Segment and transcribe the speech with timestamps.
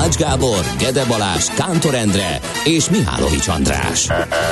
[0.00, 4.08] Ács Gábor, Gede Balázs, Kántor Endre és Mihálovics András.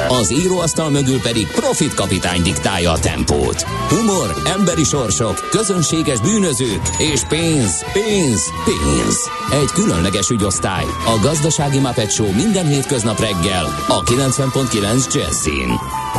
[0.09, 3.63] Az íróasztal mögül pedig Profit kapitány diktálja a tempót.
[3.63, 9.31] Humor, emberi sorsok, közönséges bűnözők és pénz, pénz, pénz.
[9.51, 10.85] Egy különleges ügyosztály.
[10.85, 15.79] A Gazdasági Muppet Show minden hétköznap reggel a 90.9 Jazzin.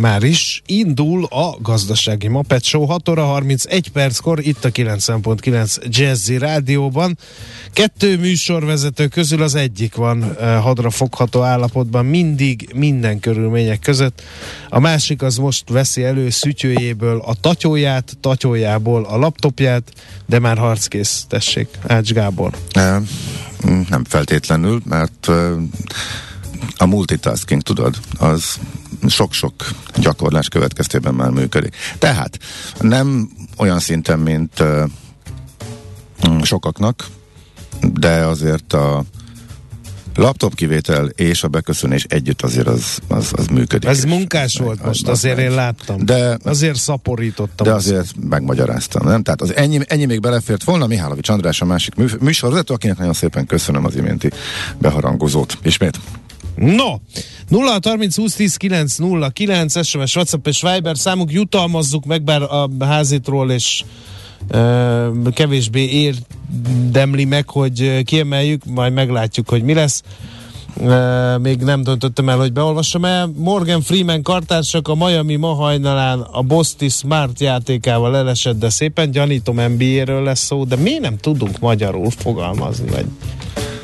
[0.00, 6.38] Már is indul a gazdasági Mapet Show 6 óra 31 perckor itt a 90.9 Jazzy
[6.38, 7.18] Rádióban.
[7.72, 14.22] Kettő műsorvezető közül az egyik van uh, hadra fogható állapotban mindig, minden körülmények között.
[14.68, 19.92] A másik az most veszi elő szütyőjéből a tatyóját, tatyójából a laptopját,
[20.26, 22.56] de már harckész, tessék, Ács Gábor.
[23.88, 25.52] Nem feltétlenül, mert e,
[26.76, 28.58] a multitasking, tudod, az
[29.08, 29.52] sok-sok
[29.96, 31.76] gyakorlás következtében már működik.
[31.98, 32.38] Tehát
[32.80, 34.90] nem olyan szinten, mint uh,
[36.42, 37.06] sokaknak,
[37.80, 39.04] de azért a
[40.14, 43.88] laptop kivétel és a beköszönés együtt azért az, az, az működik.
[43.88, 46.04] Ez munkás volt most, az, azért én láttam.
[46.04, 47.66] De, azért szaporítottam.
[47.66, 48.28] De azért azt.
[48.28, 49.22] megmagyaráztam, nem?
[49.22, 53.46] Tehát az ennyi, ennyi még belefért volna, Mihálovics András a másik műsorvezető, akinek nagyon szépen
[53.46, 54.30] köszönöm az iménti
[54.78, 55.58] beharangozót.
[55.62, 56.00] Ismét.
[56.56, 56.94] No,
[57.48, 62.42] 0 30 20 10 9 0 9 SMS, WhatsApp és Viber számuk jutalmazzuk meg, bár
[62.42, 63.84] a házitról és
[64.52, 70.02] uh, kevésbé érdemli meg, hogy kiemeljük, majd meglátjuk, hogy mi lesz.
[70.76, 73.32] Uh, még nem döntöttem el, hogy beolvassam el.
[73.36, 79.60] Morgan Freeman kartársak a Miami ma hajnalán a Bosti Smart játékával elesett, de szépen gyanítom
[79.60, 83.06] NBA-ről lesz szó, de mi nem tudunk magyarul fogalmazni, vagy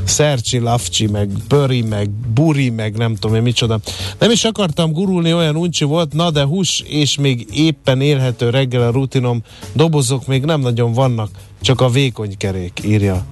[0.06, 3.80] Szercsi, Lavcsi, meg Böri, meg Buri, meg nem tudom én micsoda.
[4.18, 8.82] Nem is akartam gurulni, olyan uncsi volt, na de hús, és még éppen élhető reggel
[8.82, 9.42] a rutinom.
[9.72, 11.30] Dobozok még nem nagyon vannak,
[11.60, 13.24] csak a vékony kerék, írja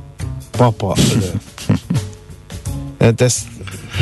[0.50, 0.96] papa.
[2.98, 3.46] hát ezt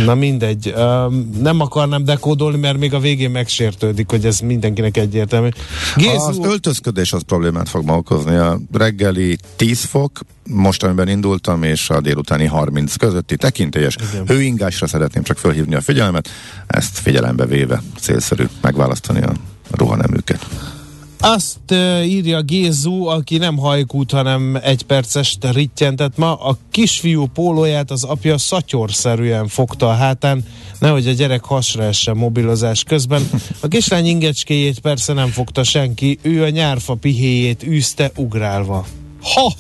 [0.05, 0.75] Na mindegy.
[0.77, 5.49] Um, nem akarnám dekódolni, mert még a végén megsértődik, hogy ez mindenkinek egyértelmű.
[5.97, 6.29] Gézu...
[6.29, 8.35] Az öltözködés az problémát fog ma okozni.
[8.35, 14.27] A reggeli 10 fok, most amiben indultam, és a délutáni 30 közötti tekintélyes Igen.
[14.27, 16.29] hőingásra szeretném csak felhívni a figyelmet.
[16.67, 19.33] Ezt figyelembe véve célszerű megválasztani a
[19.71, 20.47] ruhaneműket.
[21.25, 21.73] Azt
[22.05, 28.39] írja Gézu, aki nem hajkút, hanem egy perces rittyentett ma, a kisfiú pólóját az apja
[28.39, 30.45] szatyorszerűen fogta a hátán,
[30.79, 33.31] nehogy a gyerek hasra essen mobilozás közben.
[33.61, 38.87] A kislány ingecskéjét persze nem fogta senki, ő a nyárfa pihéjét űzte ugrálva.
[39.23, 39.53] Ha!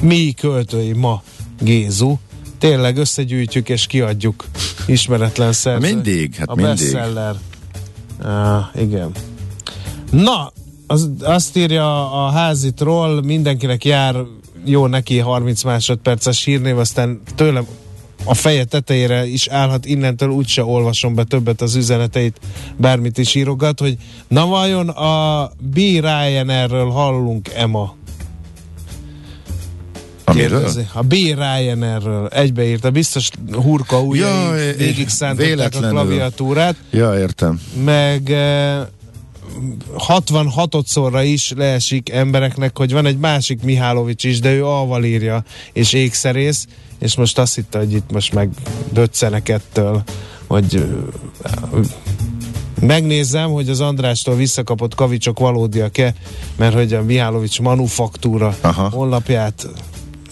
[0.00, 1.22] Mi költői ma,
[1.60, 2.16] Gézu?
[2.58, 4.44] Tényleg összegyűjtjük és kiadjuk
[4.86, 5.94] ismeretlen szerző.
[5.94, 6.76] Mindig, hát a mindig.
[6.76, 7.34] bestseller.
[8.24, 9.10] Uh, igen.
[10.12, 10.52] Na,
[10.86, 14.16] az, azt írja a házitról, mindenkinek jár
[14.64, 17.66] jó neki 30 másodperces hírnév, aztán tőlem
[18.24, 22.40] a feje tetejére is állhat, innentől úgyse olvasom be többet az üzeneteit,
[22.76, 23.96] bármit is írogat, hogy
[24.28, 25.76] na vajon a B.
[25.76, 27.94] Ryan-erről hallunk Emma?
[30.24, 30.86] Kérdezi.
[30.92, 31.12] A B.
[31.12, 36.76] Ryan-erről egybeírta, biztos hurka ujjai ja, végig szántották a klaviatúrát.
[36.90, 37.60] Ja, értem.
[37.84, 38.34] Meg
[40.08, 45.92] 66-szorra is leesik embereknek, hogy van egy másik Mihálovics is, de ő alval írja, és
[45.92, 46.66] ékszerész,
[46.98, 48.50] és most azt hitte, hogy itt most meg
[48.92, 50.02] döccenek ettől,
[50.46, 50.84] hogy
[52.80, 56.14] megnézem, hogy az Andrástól visszakapott kavicsok valódiak-e,
[56.56, 58.88] mert hogy a Mihálovics manufaktúra Aha.
[58.90, 59.68] honlapját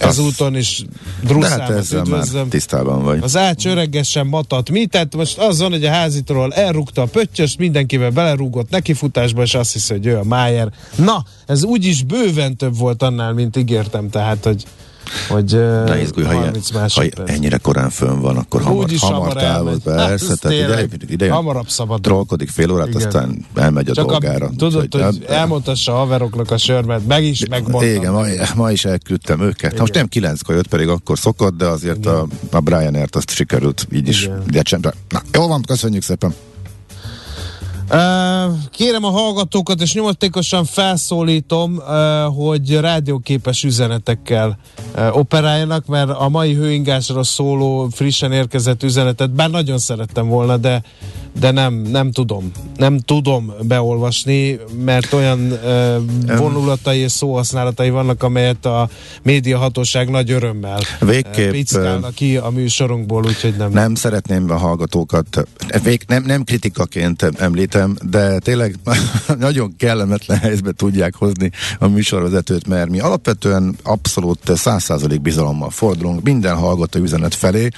[0.00, 0.84] ezúton is
[1.22, 2.48] Drusszámat hát üdvözlöm.
[2.48, 3.18] tisztában vagy.
[3.22, 4.70] Az ács öregesen matat.
[4.70, 4.86] Mi?
[4.86, 9.92] Tehát most azon, hogy a házitról elrúgta a pöttyöst, mindenkivel belerúgott nekifutásba, és azt hiszi,
[9.92, 10.72] hogy ő a Májer.
[10.96, 14.64] Na, ez úgyis bőven több volt annál, mint ígértem, tehát, hogy
[15.28, 15.52] hogy
[15.84, 19.78] Ne izgulj, ha, ilyen, 30 ha ennyire korán fön van, akkor hamar, Úgyis hamar távoz.
[19.84, 22.00] Persze, Hát, tehát ide, ide Hamarabb szabad.
[22.00, 23.06] trollkodik fél órát, Igen.
[23.06, 24.46] aztán elmegy a Csak dolgára.
[24.46, 27.94] a, tudod, hogy hát, elmondtassa a haveroknak a sörmet, meg is megmondtam.
[27.94, 28.24] Igen, ma,
[28.54, 29.78] ma is elküldtem őket.
[29.78, 33.86] Most nem kilenckor jött, pedig akkor szokott, de azért a, a Brian Ert azt sikerült
[33.92, 34.22] így is.
[34.22, 34.42] Igen.
[34.50, 36.34] De sem, na, jó van, köszönjük szépen.
[38.70, 41.78] Kérem a hallgatókat, és nyomatékosan felszólítom,
[42.36, 44.58] hogy rádióképes üzenetekkel
[45.12, 50.82] operáljanak, mert a mai hőingásra szóló frissen érkezett üzenetet, bár nagyon szerettem volna, de
[51.38, 52.50] de nem, nem tudom.
[52.76, 55.96] Nem tudom beolvasni, mert olyan ö,
[56.36, 58.88] vonulatai és szóhasználatai vannak, amelyet a
[59.22, 63.70] médiahatóság nagy örömmel Végképp, ö, pickálnak ki a műsorunkból, úgyhogy nem.
[63.70, 65.46] Nem szeretném a hallgatókat,
[65.82, 68.74] vég, nem, nem kritikaként említem, de tényleg
[69.38, 76.56] nagyon kellemetlen helyzetbe tudják hozni a műsorvezetőt, mert mi alapvetően abszolút százszázalék bizalommal fordulunk minden
[76.56, 77.68] hallgató üzenet felé,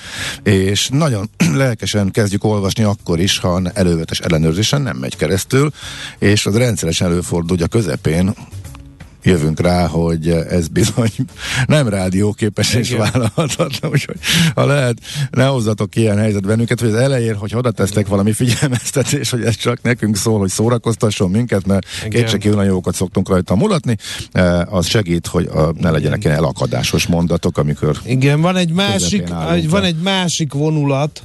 [0.43, 5.71] és nagyon lelkesen kezdjük olvasni akkor is, ha elővetes ellenőrzésen nem megy keresztül,
[6.19, 8.35] és az rendszeresen előfordul, hogy a közepén
[9.23, 11.11] jövünk rá, hogy ez bizony
[11.67, 14.17] nem rádióképes és vállalhatatlan, úgyhogy
[14.55, 14.99] ha lehet,
[15.31, 19.57] ne hozzatok ilyen helyzet bennünket, hogy az elején, hogy oda tesztek valami figyelmeztetés, hogy ez
[19.57, 23.97] csak nekünk szól, hogy szórakoztasson minket, mert kétségkívül nagyon jókat szoktunk rajta mulatni,
[24.33, 29.29] eh, az segít, hogy a, ne legyenek ilyen elakadásos mondatok, amikor Igen, van egy másik,
[29.69, 31.23] van egy másik vonulat,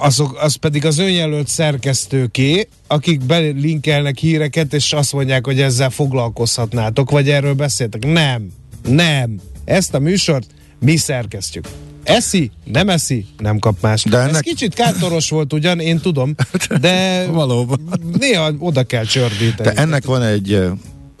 [0.00, 7.10] azok, az pedig az önjelölt szerkesztőké, akik belinkelnek híreket, és azt mondják, hogy ezzel foglalkozhatnátok,
[7.10, 8.04] vagy erről beszéltek.
[8.12, 8.48] Nem,
[8.88, 9.36] nem.
[9.64, 10.46] Ezt a műsort
[10.80, 11.68] mi szerkesztjük.
[12.02, 14.02] Eszi, nem eszi, nem kap más.
[14.04, 16.34] De De Ez ennek- kicsit kátoros volt ugyan, én tudom,
[16.80, 17.80] de Valóban.
[18.18, 19.74] néha oda kell csördíteni.
[19.74, 20.62] De ennek van egy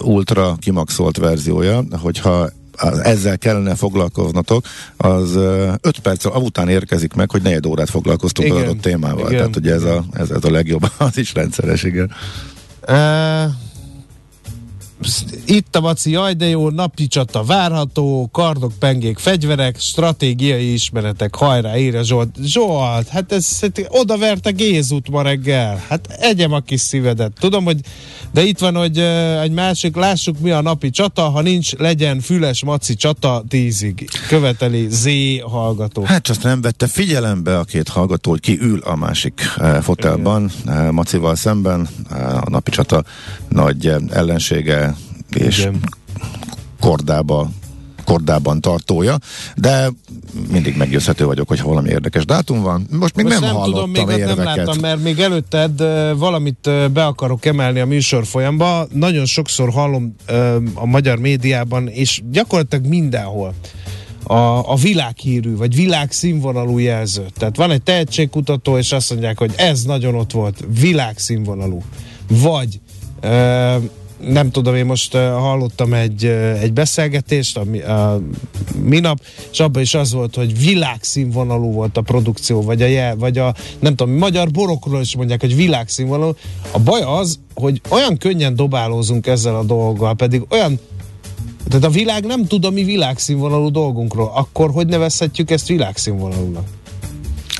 [0.04, 2.50] ultra kimaxolt verziója, hogyha
[3.02, 8.68] ezzel kellene foglalkoznatok, az 5 perc után érkezik meg, hogy negyed órát foglalkoztunk az Igen,
[8.68, 9.18] adott témával.
[9.18, 12.10] igen, Tehát ugye ez a, ez, ez a legjobb, az is rendszeres, igen.
[12.88, 13.44] Uh,
[15.46, 21.78] itt a Maci, jaj de jó, napi csata várható, kardok, pengék, fegyverek, stratégiai ismeretek, hajrá,
[21.78, 22.36] írja Zsolt.
[22.42, 25.82] Zsolt, hát ez hát oda verte Gézut ma reggel.
[25.88, 27.32] Hát egyem a kis szívedet.
[27.40, 27.80] Tudom, hogy
[28.32, 32.20] de itt van, hogy uh, egy másik, lássuk mi a napi csata, ha nincs, legyen
[32.20, 34.08] füles Maci csata tízig.
[34.28, 35.08] Követeli Z
[35.42, 36.02] hallgató.
[36.02, 40.50] Hát csak nem vette figyelembe a két hallgató, hogy ki ül a másik eh, fotelban,
[40.66, 43.04] eh, Macival szemben, eh, a napi csata
[43.48, 44.95] nagy ellensége
[45.34, 45.80] és Igen.
[46.80, 47.50] kordába
[48.06, 49.18] kordában tartója,
[49.56, 49.90] de
[50.50, 52.86] mindig meggyőzhető vagyok, hogyha valami érdekes dátum van.
[52.90, 54.36] Most még Most nem, nem, hallottam tudom, még érveket.
[54.36, 55.78] nem láttam, mert még előtted
[56.18, 58.86] valamit be akarok emelni a műsor folyamba.
[58.92, 60.14] Nagyon sokszor hallom
[60.74, 63.54] a magyar médiában, és gyakorlatilag mindenhol
[64.22, 67.26] a, a világhírű, vagy világszínvonalú jelző.
[67.36, 71.82] Tehát van egy tehetségkutató, és azt mondják, hogy ez nagyon ott volt, világszínvonalú.
[72.28, 72.80] Vagy
[73.20, 73.76] ö,
[74.20, 78.20] nem tudom, én most uh, hallottam egy, uh, egy beszélgetést a, mi- a
[78.82, 79.20] minap,
[79.52, 83.54] és abban is az volt, hogy világszínvonalú volt a produkció, vagy a, jel, vagy a
[83.78, 86.34] nem tudom, magyar borokról is mondják, hogy világszínvonalú.
[86.70, 90.80] A baj az, hogy olyan könnyen dobálózunk ezzel a dolggal, pedig olyan
[91.68, 96.64] tehát a világ nem tud a mi világszínvonalú dolgunkról, akkor hogy nevezhetjük ezt világszínvonalúnak?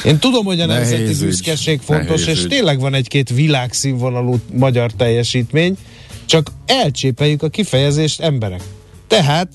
[0.05, 2.49] Én tudom, hogy a nemzeti büszkeség fontos, Nehéz és ügy.
[2.49, 5.77] tényleg van egy-két világszínvonalú magyar teljesítmény,
[6.27, 8.63] csak elcsépeljük a kifejezést emberek.
[9.07, 9.49] Tehát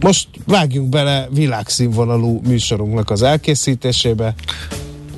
[0.00, 4.34] most vágjunk bele világszínvonalú műsorunknak az elkészítésébe.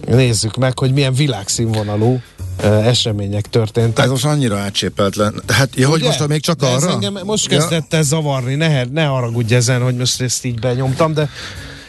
[0.07, 2.21] Nézzük meg, hogy milyen világszínvonalú
[2.65, 4.05] uh, események történtek.
[4.05, 5.43] Ez most annyira átcsépeltlen.
[5.49, 6.93] Hát, ja, hogy most még csak De ez arra?
[6.93, 7.59] engem most Ja.
[7.59, 11.29] kezdett el zavarni, ne, ne haragudj ezen, hogy most ezt így benyomtam, de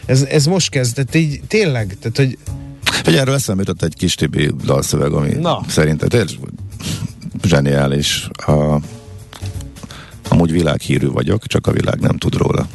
[0.06, 2.38] ez, ez most kezdett így, tényleg, tehát, hogy
[3.04, 5.62] Hogy erről eszembe jutott egy kis Tibi dalszöveg, ami Na.
[5.68, 6.30] szerintem tényleg
[7.44, 8.30] zseniális.
[8.46, 8.80] A,
[10.30, 12.68] amúgy világhírű vagyok, csak a világ nem tud róla.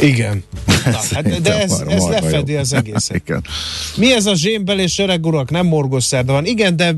[0.00, 0.42] igen.
[0.66, 0.72] Na,
[1.14, 2.08] hát, de ez, Szerintem ez marha jó.
[2.08, 3.16] lefedi az egészet.
[3.16, 3.44] Igen.
[3.96, 5.50] Mi ez a zsémbel és öreg urak?
[5.50, 6.44] Nem morgos szerda van.
[6.44, 6.94] Igen, de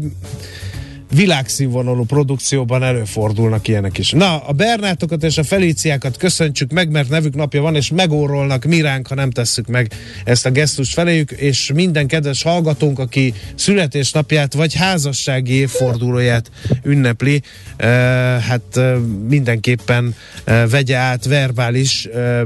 [1.14, 4.10] világszínvonalú produkcióban előfordulnak ilyenek is.
[4.10, 9.06] Na, a Bernátokat és a Felíciákat köszöntsük meg, mert nevük napja van, és megórolnak miránk,
[9.06, 9.92] ha nem tesszük meg
[10.24, 16.50] ezt a gesztust feléjük, és minden kedves hallgatónk, aki születésnapját vagy házassági évfordulóját
[16.82, 17.42] ünnepli,
[17.76, 17.88] eh,
[18.40, 18.96] hát eh,
[19.28, 22.40] mindenképpen eh, vegye át verbális eh,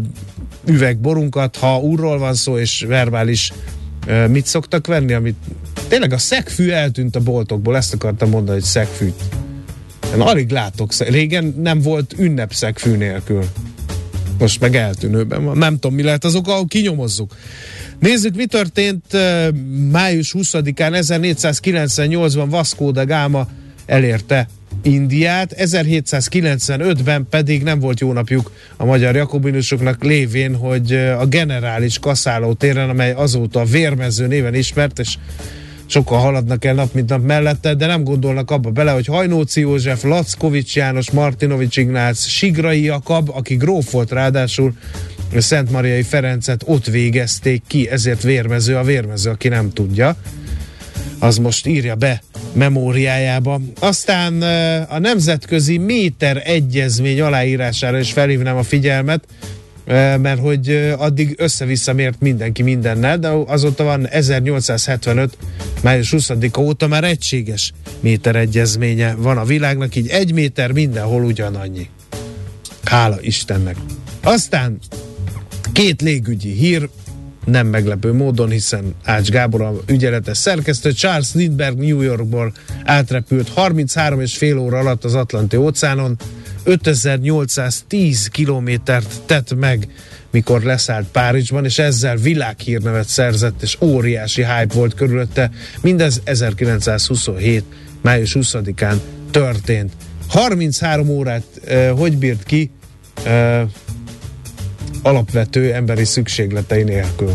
[0.66, 3.52] üvegborunkat, ha úrról van szó, és verbális
[4.28, 5.36] mit szoktak venni, amit
[5.88, 9.12] tényleg a szegfű eltűnt a boltokból, ezt akartam mondani, hogy szegfű.
[10.14, 13.44] Én alig látok, régen nem volt ünnepszeg fű nélkül.
[14.38, 15.58] Most meg eltűnőben van.
[15.58, 17.36] Nem tudom, mi lehet az oka, kinyomozzuk.
[17.98, 19.04] Nézzük, mi történt
[19.90, 21.04] május 20-án
[21.62, 23.48] 1498-ban Vasco da Gama
[23.86, 24.48] elérte
[24.82, 32.52] Indiát, 1795-ben pedig nem volt jó napjuk a magyar jakobinusoknak lévén, hogy a generális kaszáló
[32.52, 35.16] téren, amely azóta a vérmező néven ismert, és
[35.86, 40.02] sokan haladnak el nap mint nap mellette, de nem gondolnak abba bele, hogy Hajnóci József,
[40.02, 44.72] Lackovics János, Martinovics Ignác, Sigrai Jakab, aki gróf volt ráadásul,
[45.36, 50.16] Szent Mariai Ferencet ott végezték ki, ezért vérmező a vérmező, aki nem tudja
[51.20, 52.22] az most írja be
[52.52, 53.60] memóriájába.
[53.80, 54.42] Aztán
[54.88, 59.24] a nemzetközi méter egyezmény aláírására is felhívnám a figyelmet,
[60.20, 65.36] mert hogy addig össze-vissza mért mindenki mindennel, de azóta van 1875.
[65.82, 71.88] május 20-a óta már egységes méter egyezménye van a világnak, így egy méter mindenhol ugyanannyi.
[72.84, 73.76] Hála Istennek.
[74.22, 74.78] Aztán
[75.72, 76.88] két légügyi hír,
[77.50, 82.52] nem meglepő módon, hiszen Ács Gábor a ügyeletes szerkesztő, Charles Lindbergh New Yorkból
[82.84, 86.16] átrepült 33 és fél óra alatt az Atlanti óceánon,
[86.64, 89.88] 5810 kilométert tett meg,
[90.30, 95.50] mikor leszállt Párizsban, és ezzel világhírnevet szerzett, és óriási hype volt körülötte.
[95.80, 97.64] Mindez 1927.
[98.00, 98.96] május 20-án
[99.30, 99.92] történt.
[100.28, 102.70] 33 órát eh, hogy bírt ki
[103.24, 103.62] eh,
[105.02, 107.32] alapvető emberi szükségletei nélkül.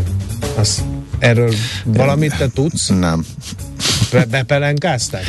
[0.56, 0.84] Az,
[1.18, 1.52] erről
[1.84, 2.88] valamit te tudsz?
[2.88, 3.24] Nem.
[4.12, 5.24] Be, bepelenkázták?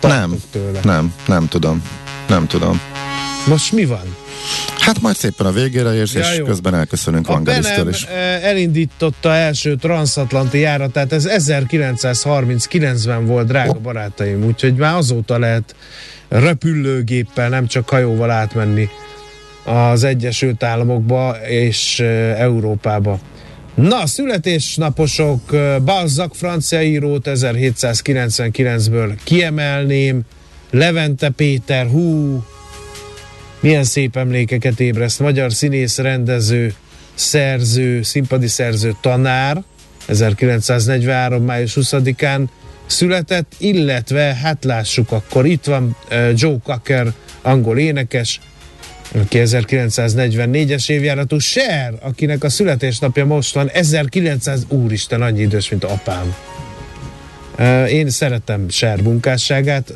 [0.00, 0.34] Nem.
[0.50, 0.80] tőle.
[0.84, 1.82] Nem, nem tudom.
[2.28, 2.80] Nem tudom.
[3.46, 4.16] Most mi van?
[4.78, 6.44] Hát majd szépen a végére érsz, Ja, és jó.
[6.44, 8.02] közben elköszönünk A Vangelisztől is.
[8.04, 15.74] eh, elindította első transatlanti járatát, ez 1939-ben volt, drága barátaim, úgyhogy már azóta lehet
[16.28, 18.88] repülőgéppel, nem csak hajóval átmenni
[19.64, 22.00] az Egyesült Államokba és
[22.36, 23.18] Európába.
[23.74, 25.40] Na, születésnaposok,
[25.84, 30.20] Balzac francia írót 1799-ből kiemelném,
[30.70, 32.42] Levente Péter, hú,
[33.60, 35.20] milyen szép emlékeket ébreszt.
[35.20, 36.74] Magyar színész, rendező,
[37.14, 39.62] szerző, színpadi szerző, tanár,
[40.06, 41.44] 1943.
[41.44, 42.44] május 20-án
[42.86, 45.96] született, illetve hát lássuk akkor, itt van
[46.34, 48.40] Joe Cocker, angol énekes,
[49.14, 56.34] 1944-es évjáratú, Cher, akinek a születésnapja most van, 1900, úristen, annyi idős, mint apám.
[57.88, 59.92] Én szeretem Ser munkásságát,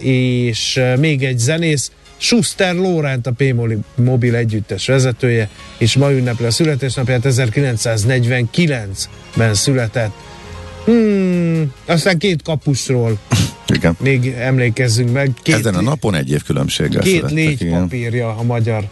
[0.00, 5.48] és még egy zenész, Schuster Lóránt, a P-Mobil együttes vezetője,
[5.78, 10.12] és ma ünnepli a születésnapját, 1949-ben született.
[10.88, 13.18] Hmm, aztán két kapusról
[13.66, 13.96] Igen.
[14.00, 15.30] még emlékezzünk meg.
[15.42, 17.80] Két, Ezen a napon egy év különbséggel két igen.
[17.80, 18.84] papírja a magyar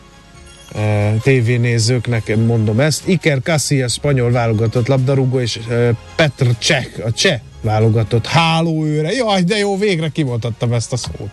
[0.74, 3.08] uh, tévénézőknek, mondom ezt.
[3.08, 9.12] Iker Casillas, spanyol válogatott labdarúgó, és uh, Petr Cseh, a cseh válogatott hálóőre.
[9.12, 11.30] Jaj, de jó, végre kimondhattam ezt a szót.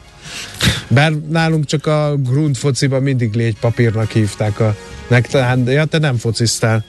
[0.88, 4.76] Bár nálunk csak a grund fociban mindig légypapírnak hívták a
[5.08, 6.84] nektek, ja, te nem fociztál.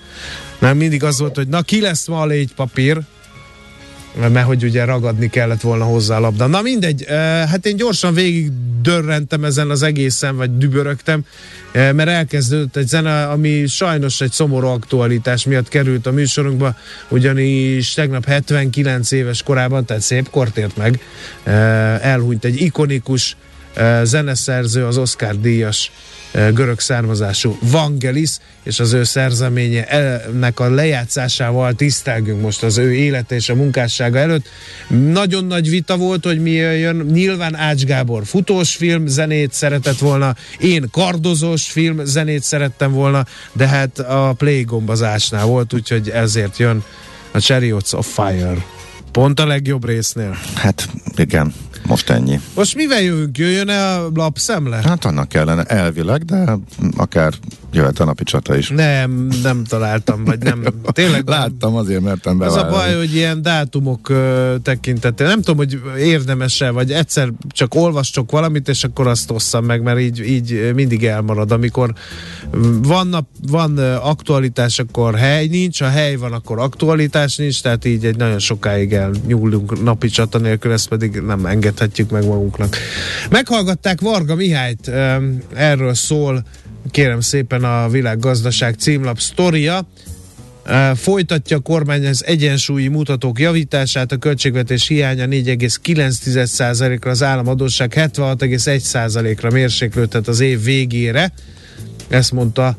[0.59, 3.01] Nem, mindig az volt, hogy na ki lesz ma a légypapír,
[4.15, 6.47] mert hogy ugye ragadni kellett volna hozzá a labda.
[6.47, 7.05] Na mindegy,
[7.49, 8.51] hát én gyorsan végig
[8.83, 11.25] dörrentem ezen az egészen, vagy dübörögtem,
[11.73, 16.77] mert elkezdődött egy zene, ami sajnos egy szomorú aktualitás miatt került a műsorunkba,
[17.09, 21.01] ugyanis tegnap 79 éves korában, tehát szép kort ért meg,
[22.03, 23.37] elhunyt egy ikonikus
[24.03, 25.91] zeneszerző, az Oscar díjas
[26.55, 28.31] görög származású Vangelis,
[28.63, 34.19] és az ő szerzeménye ennek a lejátszásával tisztelgünk most az ő élete és a munkássága
[34.19, 34.47] előtt.
[34.89, 36.97] Nagyon nagy vita volt, hogy mi jön.
[36.97, 43.69] Nyilván Ács Gábor futós film zenét szeretett volna, én kardozós film zenét szerettem volna, de
[43.69, 46.85] hát a play gomb az Ácsnál volt, úgyhogy ezért jön
[47.31, 48.65] a Chariots of Fire.
[49.13, 50.39] Pont a legjobb résznél.
[50.55, 51.55] Hát igen,
[51.87, 52.41] most ennyi.
[52.55, 53.39] Most mivel jövünk?
[53.39, 54.81] Jöjjön-e a lapszemle?
[54.85, 56.59] Hát annak kellene elvileg, de
[56.97, 57.33] akár
[57.75, 58.69] jöhet a napi csata is.
[58.69, 60.65] Nem, nem találtam, vagy nem.
[60.93, 61.39] Tényleg nem.
[61.39, 66.71] Láttam, azért mertem Az a baj, hogy ilyen dátumok ö, tekintetében, nem tudom, hogy érdemes-e,
[66.71, 71.53] vagy egyszer csak olvastok valamit, és akkor azt osszam meg, mert így, így mindig elmarad.
[71.53, 71.93] Amikor
[72.83, 78.05] van, nap, van aktualitás, akkor hely nincs, ha hely van, akkor aktualitás nincs, tehát így
[78.05, 82.77] egy nagyon sokáig elnyúlunk napi csata nélkül, ezt pedig nem engedhetjük meg magunknak.
[83.31, 84.91] Meghallgatták Varga Mihályt,
[85.55, 86.45] erről szól
[86.91, 89.87] kérem szépen a világgazdaság címlap sztoria,
[90.95, 100.29] Folytatja a kormány az egyensúlyi mutatók javítását, a költségvetés hiánya 4,9%-ra, az államadóság 76,1%-ra mérséklődhet
[100.29, 101.33] az év végére.
[102.09, 102.77] Ezt mondta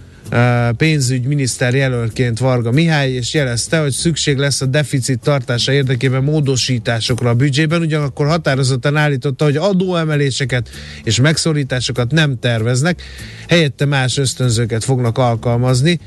[0.77, 7.33] pénzügyminiszter jelöltként Varga Mihály, és jelezte, hogy szükség lesz a deficit tartása érdekében módosításokra a
[7.33, 10.69] büdzsében, ugyanakkor határozottan állította, hogy adóemeléseket
[11.03, 13.01] és megszorításokat nem terveznek,
[13.49, 15.99] helyette más ösztönzőket fognak alkalmazni.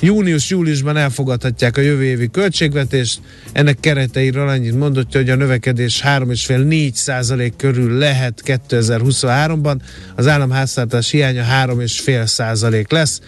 [0.00, 3.20] Június-júliusban elfogadhatják a jövő évi költségvetést,
[3.52, 9.76] ennek kereteiről annyit mondott, hogy a növekedés 3,5-4 százalék körül lehet 2023-ban,
[10.16, 13.20] az államháztartás hiánya 3,5 százalék lesz,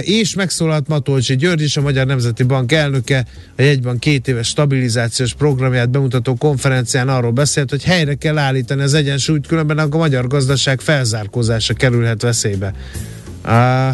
[0.00, 5.34] és megszólalt Matolcsi György is, a Magyar Nemzeti Bank elnöke a jegyban két éves stabilizációs
[5.34, 10.80] programját bemutató konferencián arról beszélt, hogy helyre kell állítani az egyensúlyt, különben a magyar gazdaság
[10.80, 12.74] felzárkózása kerülhet veszélybe.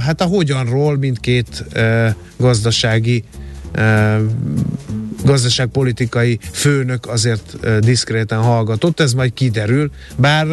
[0.00, 1.64] Hát a hogyanról mindkét
[2.36, 3.24] gazdasági
[5.24, 10.46] gazdaságpolitikai főnök azért diszkréten hallgatott, ez majd kiderül, bár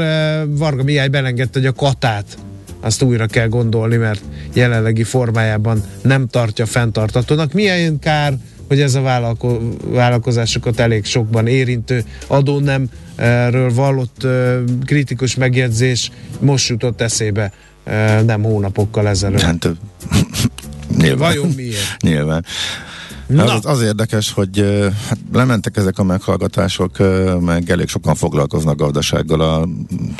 [0.47, 2.37] Varga Mihály belengedte, hogy a katát
[2.85, 4.21] azt újra kell gondolni, mert
[4.53, 7.53] jelenlegi formájában nem tartja fenntartatónak.
[7.53, 8.33] Milyen kár,
[8.67, 14.27] hogy ez a vállalko- vállalkozásokat elég sokban érintő adó nem erről vallott
[14.85, 17.51] kritikus megjegyzés most jutott eszébe
[18.25, 19.41] nem hónapokkal ezelőtt.
[19.41, 19.67] Hát,
[21.01, 21.17] nyilván.
[21.17, 22.01] Vajon miért?
[22.01, 22.45] nyilván.
[23.27, 23.43] Na.
[23.43, 24.59] Az, az érdekes, hogy
[25.07, 26.97] hát lementek ezek a meghallgatások,
[27.41, 29.67] meg elég sokan foglalkoznak gazdasággal a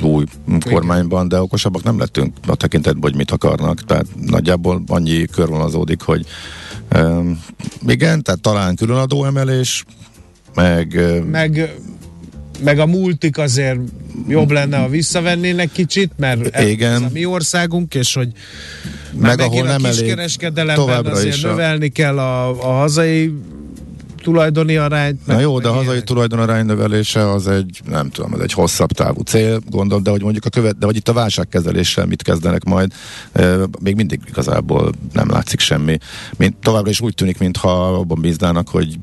[0.02, 0.26] új
[0.70, 3.84] kormányban, de okosabbak nem lettünk a tekintetben, hogy mit akarnak.
[3.84, 6.26] Tehát nagyjából annyi körvonalazódik, hogy
[6.96, 7.44] um,
[7.88, 9.86] igen, tehát talán különadó emelés,
[10.54, 11.00] meg...
[11.32, 11.76] Meg
[12.64, 13.80] meg a multik azért
[14.28, 16.92] jobb lenne, ha visszavennének kicsit, mert Igen.
[16.92, 18.32] ez a mi országunk, és hogy
[19.19, 21.91] meg ahol nem a kiskereskedelemben azért növelni a...
[21.91, 23.34] kell a, a hazai
[24.25, 25.25] tulajdoni arányt.
[25.25, 29.22] Na jó, de a hazai tulajdonarány növelése az egy, nem tudom, ez egy hosszabb távú
[29.22, 32.91] cél, gondolom, de hogy mondjuk a követ, de hogy itt a válságkezeléssel mit kezdenek majd,
[33.31, 35.98] e, még mindig igazából nem látszik semmi.
[36.38, 39.00] Mint, továbbra is úgy tűnik, mintha abban bíznának, hogy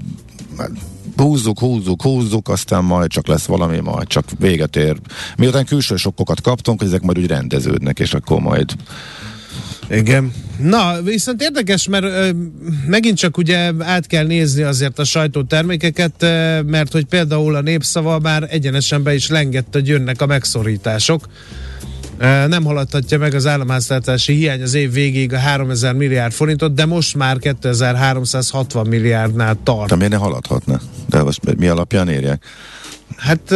[1.17, 4.97] húzzuk, húzzuk, húzzuk, aztán majd csak lesz valami, majd csak véget ér.
[5.37, 8.75] Miután külső sokkokat kaptunk, hogy ezek majd úgy rendeződnek, és akkor majd
[9.91, 10.33] igen.
[10.59, 12.31] Na, viszont érdekes, mert ö,
[12.87, 18.19] megint csak ugye át kell nézni azért a sajtótermékeket, ö, mert hogy például a népszava
[18.19, 21.29] már egyenesen be is lengett, hogy jönnek a megszorítások.
[22.19, 26.87] Ö, nem haladhatja meg az államháztartási hiány az év végéig a 3000 milliárd forintot, de
[26.87, 29.89] most már 2360 milliárdnál tart.
[29.89, 30.81] De miért ne haladhatna?
[31.09, 32.45] De most mi alapján érjek?
[33.17, 33.55] Hát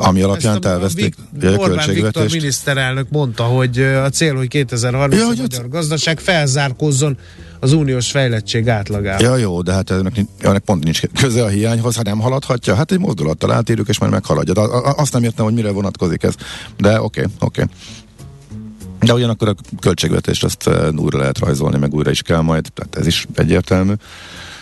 [0.00, 5.26] ami alapján elveszték a, a Orbán Viktor miniszterelnök mondta, hogy a cél, hogy 2030 ja,
[5.26, 7.18] a magyar gazdaság felzárkózzon
[7.60, 9.22] az uniós fejlettség átlagába.
[9.22, 12.92] Ja, jó, de hát ennek, ennek pont nincs köze a hiányhoz, ha nem haladhatja, hát
[12.92, 14.54] egy mozdulattal átírjuk, és már meghaladja.
[14.54, 14.60] De
[14.96, 16.34] azt nem értem, hogy mire vonatkozik ez.
[16.76, 17.62] De oké, okay, oké.
[17.62, 17.74] Okay.
[19.00, 23.06] De ugyanakkor a költségvetést azt újra lehet rajzolni, meg újra is kell majd, tehát ez
[23.06, 23.92] is egyértelmű.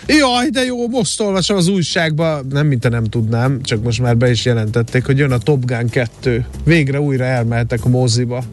[0.08, 4.30] Jaj, de jó, most olvasom az újságba, nem mint nem tudnám, csak most már be
[4.30, 6.46] is jelentették, hogy jön a Top Gun 2.
[6.64, 8.44] Végre újra elmehetek a moziba.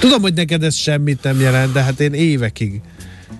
[0.00, 2.80] Tudom, hogy neked ez semmit nem jelent, de hát én évekig,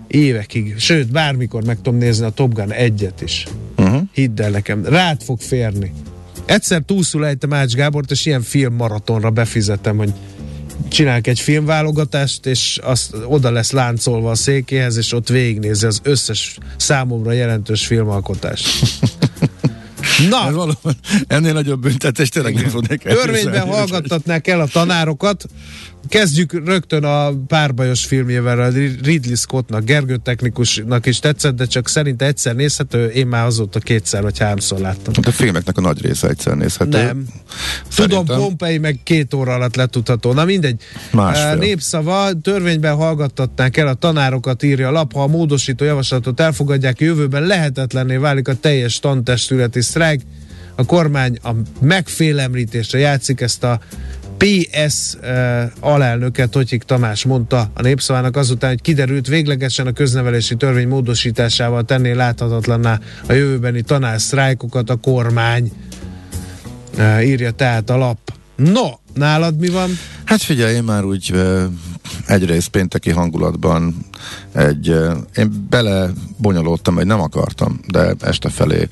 [0.07, 3.47] évekig, sőt, bármikor meg tudom nézni a Top Gun egyet is.
[3.77, 4.03] Uh-huh.
[4.13, 5.93] Hidd el nekem, rád fog férni.
[6.45, 10.13] Egyszer túlszul ejtem Ács Gábort, és ilyen filmmaratonra befizetem, hogy
[10.89, 16.59] csinálják egy filmválogatást, és azt oda lesz láncolva a székéhez, és ott végignézi az összes
[16.77, 18.69] számomra jelentős filmalkotást.
[20.31, 20.47] Na!
[20.47, 25.45] Ez valóban ennél nagyobb büntetés tényleg nem tudnék Törvényben hallgattatnák el a tanárokat,
[26.09, 28.69] Kezdjük rögtön a párbajos filmjével, a
[29.03, 34.23] Ridley Scottnak, Gergő technikusnak is tetszett, de csak szerint egyszer nézhető, én már azóta kétszer
[34.23, 35.15] vagy háromszor láttam.
[35.15, 36.91] Hát a filmeknek a nagy része egyszer nézhető.
[37.03, 37.27] Nem.
[37.89, 38.25] Szerintem...
[38.25, 40.33] Tudom, Pompei meg két óra alatt letudható.
[40.33, 40.83] Na mindegy.
[41.13, 41.55] Másfél.
[41.55, 47.43] Népszava, törvényben hallgattatnák el a tanárokat, írja a lap, ha a módosító javaslatot elfogadják, jövőben
[47.43, 50.23] lehetetlenné válik a teljes tantestületi sztrájk.
[50.75, 53.81] A kormány a megfélemlítésre játszik ezt a
[54.41, 60.89] PS uh, alelnöke Totyik Tamás mondta a népszavának azután, hogy kiderült véglegesen a köznevelési törvény
[60.89, 65.73] módosításával tenné láthatatlanná a jövőbeni tanársztrájkokat a kormány.
[66.99, 68.19] Uh, írja tehát a lap.
[68.57, 69.91] No, nálad mi van?
[70.25, 71.63] Hát figyelj, én már úgy uh,
[72.27, 73.95] egyrészt pénteki hangulatban
[74.53, 74.87] egy,
[75.37, 78.89] én bele bonyolódtam, hogy nem akartam, de este felé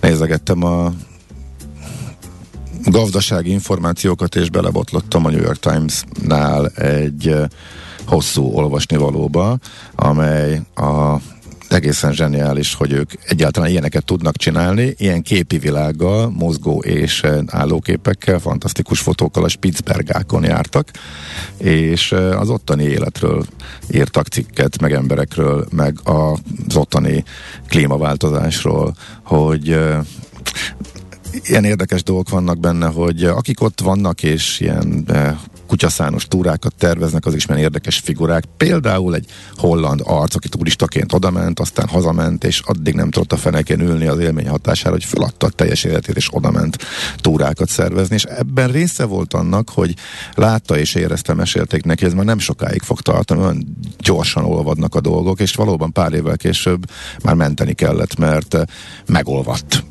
[0.00, 0.92] nézegettem a
[2.90, 7.34] gazdasági információkat, és belebotlottam a New York Times-nál egy
[8.06, 9.58] hosszú olvasnivalóba,
[9.94, 11.16] amely a
[11.68, 19.00] egészen zseniális, hogy ők egyáltalán ilyeneket tudnak csinálni, ilyen képi világgal, mozgó és állóképekkel, fantasztikus
[19.00, 20.90] fotókkal a Spitzbergákon jártak,
[21.56, 23.44] és az ottani életről
[23.92, 27.24] írtak cikket, meg emberekről, meg az ottani
[27.68, 29.78] klímaváltozásról, hogy
[31.32, 35.04] ilyen érdekes dolgok vannak benne, hogy akik ott vannak, és ilyen
[35.66, 38.44] kutyaszános túrákat terveznek, az is érdekes figurák.
[38.56, 43.80] Például egy holland arc, aki turistaként odament, aztán hazament, és addig nem tudott a fenekén
[43.80, 46.78] ülni az élmény hatására, hogy feladta a teljes életét, és odament
[47.16, 49.94] túrákat szervezni, és ebben része volt annak, hogy
[50.34, 55.00] látta és érezte, mesélték neki, ez már nem sokáig fog tartani, olyan gyorsan olvadnak a
[55.00, 56.90] dolgok, és valóban pár évvel később
[57.22, 58.56] már menteni kellett, mert
[59.06, 59.84] megolvadt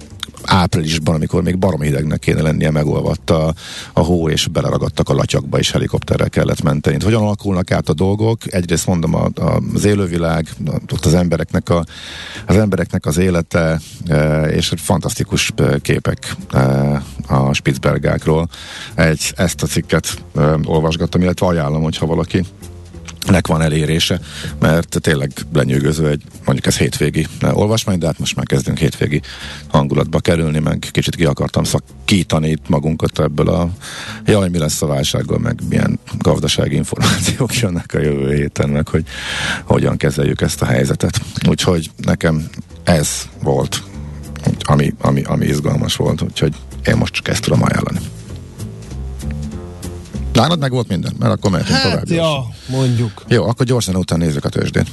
[0.50, 3.54] áprilisban, amikor még baromi hidegnek kéne lennie, megolvadt a,
[3.94, 6.98] a hó, és beleragadtak a latyakba, és helikopterrel kellett menteni.
[7.04, 8.54] Hogyan alakulnak át a dolgok?
[8.54, 10.50] Egyrészt mondom, a, a, az élővilág,
[10.92, 11.86] ott az embereknek, a,
[12.46, 16.60] az embereknek az élete, e, és fantasztikus e, képek e,
[17.28, 18.50] a Spitzbergákról.
[18.96, 22.46] Egy, ezt a cikket e, olvasgattam, illetve ajánlom, hogyha valaki
[23.26, 24.20] nek van elérése,
[24.60, 29.22] mert tényleg lenyűgöző egy, mondjuk ez hétvégi olvasmány, de hát most már kezdünk hétvégi
[29.68, 33.70] hangulatba kerülni, meg kicsit ki akartam szakítani itt magunkat ebből a
[34.26, 39.04] jaj, mi lesz a válsággal, meg milyen gazdasági információk jönnek a jövő héten, meg hogy
[39.64, 41.22] hogyan kezeljük ezt a helyzetet.
[41.48, 42.50] Úgyhogy nekem
[42.84, 43.10] ez
[43.44, 43.84] volt,
[44.60, 46.56] ami, ami, ami izgalmas volt, úgyhogy
[46.86, 48.00] én most csak ezt tudom ajánlani.
[50.40, 52.10] Nálad meg volt minden, mert akkor mehetünk Hát, tovább.
[52.10, 53.24] ja, mondjuk.
[53.28, 54.88] Jó, akkor gyorsan után nézzük a tőzsdét.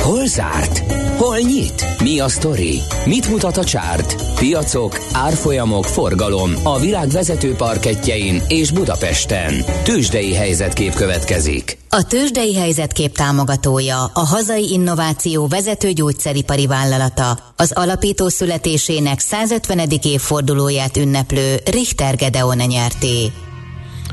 [0.00, 0.78] Hol zárt?
[1.16, 1.84] Hol nyit?
[2.02, 2.80] Mi a sztori?
[3.04, 4.34] Mit mutat a csárt?
[4.38, 9.64] Piacok, árfolyamok, forgalom a világ vezető parketjein és Budapesten.
[9.82, 11.78] Tőzsdei helyzetkép következik.
[11.88, 19.88] A tőzsdei helyzetkép támogatója, a hazai innováció vezető gyógyszeripari vállalata, az alapító születésének 150.
[20.02, 23.32] évfordulóját ünneplő Richter Gedeon nyerté.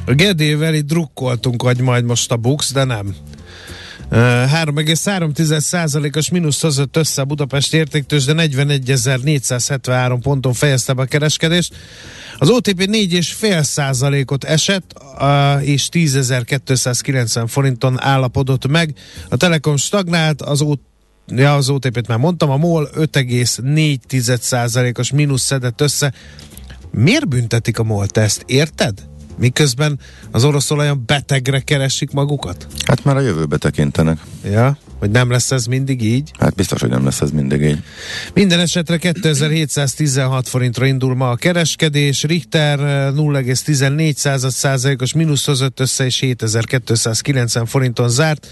[0.06, 3.16] A Gedével itt drukkoltunk, hogy majd most a Bux, de nem.
[4.12, 11.76] Uh, 3,3%-os mínusz hozott össze a Budapest értéktős, de 41.473 ponton fejezte be a kereskedést.
[12.38, 14.94] Az OTP 4,5%-ot esett,
[15.62, 18.94] és 10.290 forinton állapodott meg.
[19.30, 20.90] A Telekom stagnált, az OTP
[21.36, 26.14] Ja, az OTP-t már mondtam, a MOL 5,4%-os mínusz szedett össze.
[26.92, 28.44] Miért büntetik a MOL-t ezt?
[28.46, 29.11] Érted?
[29.42, 30.00] Miközben
[30.32, 32.68] az orosz olajon betegre keresik magukat?
[32.86, 34.20] Hát már a jövőbe tekintenek.
[34.44, 36.32] Ja, hogy nem lesz ez mindig így?
[36.40, 37.84] Hát biztos, hogy nem lesz ez mindig így.
[38.34, 46.06] Minden esetre 2716 forintra indul ma a kereskedés, Richter eh, 0,14 százalékos mínusz hozott össze,
[46.06, 48.48] és 7290 forinton zárt.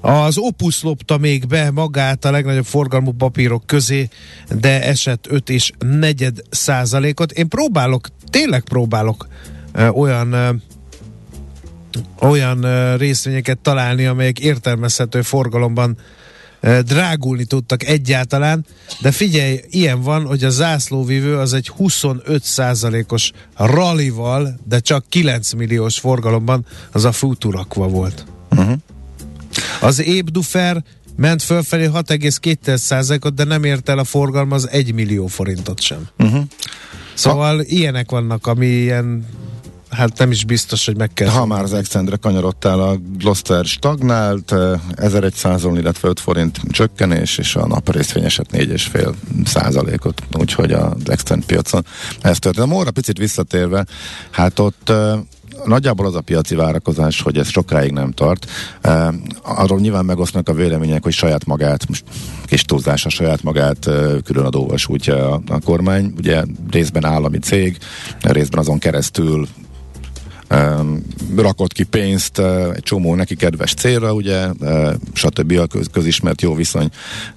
[0.00, 4.08] Az Opus lopta még be magát a legnagyobb forgalmú papírok közé,
[4.60, 7.32] de esett 5 és negyed százalékot.
[7.32, 9.26] Én próbálok, tényleg próbálok
[9.92, 10.62] olyan
[12.20, 15.96] olyan részvényeket találni, amelyek értelmezhető forgalomban
[16.84, 18.66] drágulni tudtak egyáltalán,
[19.00, 25.98] de figyelj, ilyen van, hogy a zászlóvivő az egy 25%-os rallival, de csak 9 milliós
[25.98, 28.24] forgalomban az a Futurakva volt.
[28.50, 28.76] Uh-huh.
[29.80, 30.84] Az Ébdufer
[31.16, 36.08] ment fölfelé 6,2%-ot, de nem ért el a forgalma az 1 millió forintot sem.
[36.18, 36.42] Uh-huh.
[37.14, 39.26] Szóval ha, ilyenek vannak, ami ilyen
[39.90, 41.28] hát nem is biztos, hogy meg kell.
[41.28, 44.52] Ha már az Extendre kanyarodtál, a Gloster stagnált,
[44.96, 51.84] 1100-on, illetve 5 forint csökkenés, és a nap részvényeset 4,5 százalékot, úgyhogy az Extend piacon
[52.20, 52.66] ez történt.
[52.70, 53.86] A Móra picit visszatérve,
[54.30, 54.92] hát ott
[55.64, 58.50] nagyjából az a piaci várakozás, hogy ez sokáig nem tart.
[58.84, 62.04] Uh, arról nyilván megosztnak a vélemények, hogy saját magát, most
[62.44, 66.12] kis túlzás a saját magát uh, külön adóval sújtja a, a kormány.
[66.16, 67.78] Ugye részben állami cég,
[68.20, 69.48] részben azon keresztül
[71.36, 75.58] rakott ki pénzt uh, egy csomó neki kedves célra, ugye, uh, stb.
[75.58, 76.90] a köz, közismert jó viszony,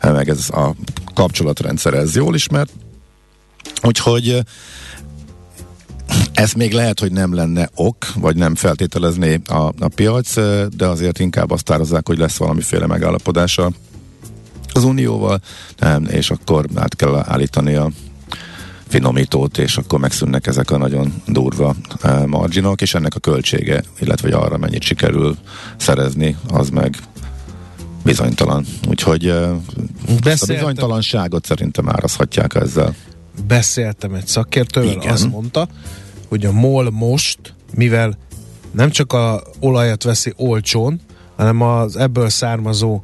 [0.03, 0.75] uh, meg ez a
[1.13, 2.71] kapcsolatrendszer, ez jól ismert.
[3.83, 4.43] Úgyhogy
[6.33, 10.33] ez még lehet, hogy nem lenne ok, vagy nem feltételezné a, a piac,
[10.75, 13.71] de azért inkább azt árazzák, hogy lesz valamiféle megállapodása
[14.73, 15.41] az Unióval,
[16.07, 17.91] és akkor át kell állítani a
[18.91, 21.75] finomítót, és akkor megszűnnek ezek a nagyon durva
[22.25, 25.37] marginok, és ennek a költsége, illetve hogy arra mennyit sikerül
[25.77, 26.97] szerezni, az meg
[28.03, 28.65] bizonytalan.
[28.87, 29.27] Úgyhogy
[30.23, 32.95] ezt a bizonytalanságot szerintem árazhatják ezzel.
[33.47, 35.11] Beszéltem egy szakértővel, Igen.
[35.11, 35.67] azt mondta,
[36.27, 37.39] hogy a MOL most,
[37.75, 38.17] mivel
[38.71, 40.99] nem csak a olajat veszi olcsón,
[41.35, 43.03] hanem az ebből származó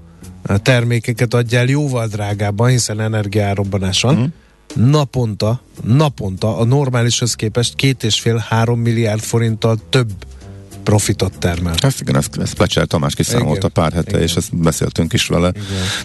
[0.62, 4.16] termékeket adja el jóval drágábban, hiszen energiárobbanás van.
[4.16, 4.26] Mm.
[4.76, 10.12] Naponta, naponta a normálishoz képest két és fél három milliárd forinttal több
[10.84, 11.74] profitot termel.
[11.80, 14.22] Ezt igen, ezt, ezt Plecser Tamás kiszámolta pár hete, igen.
[14.22, 15.52] és ezt beszéltünk is vele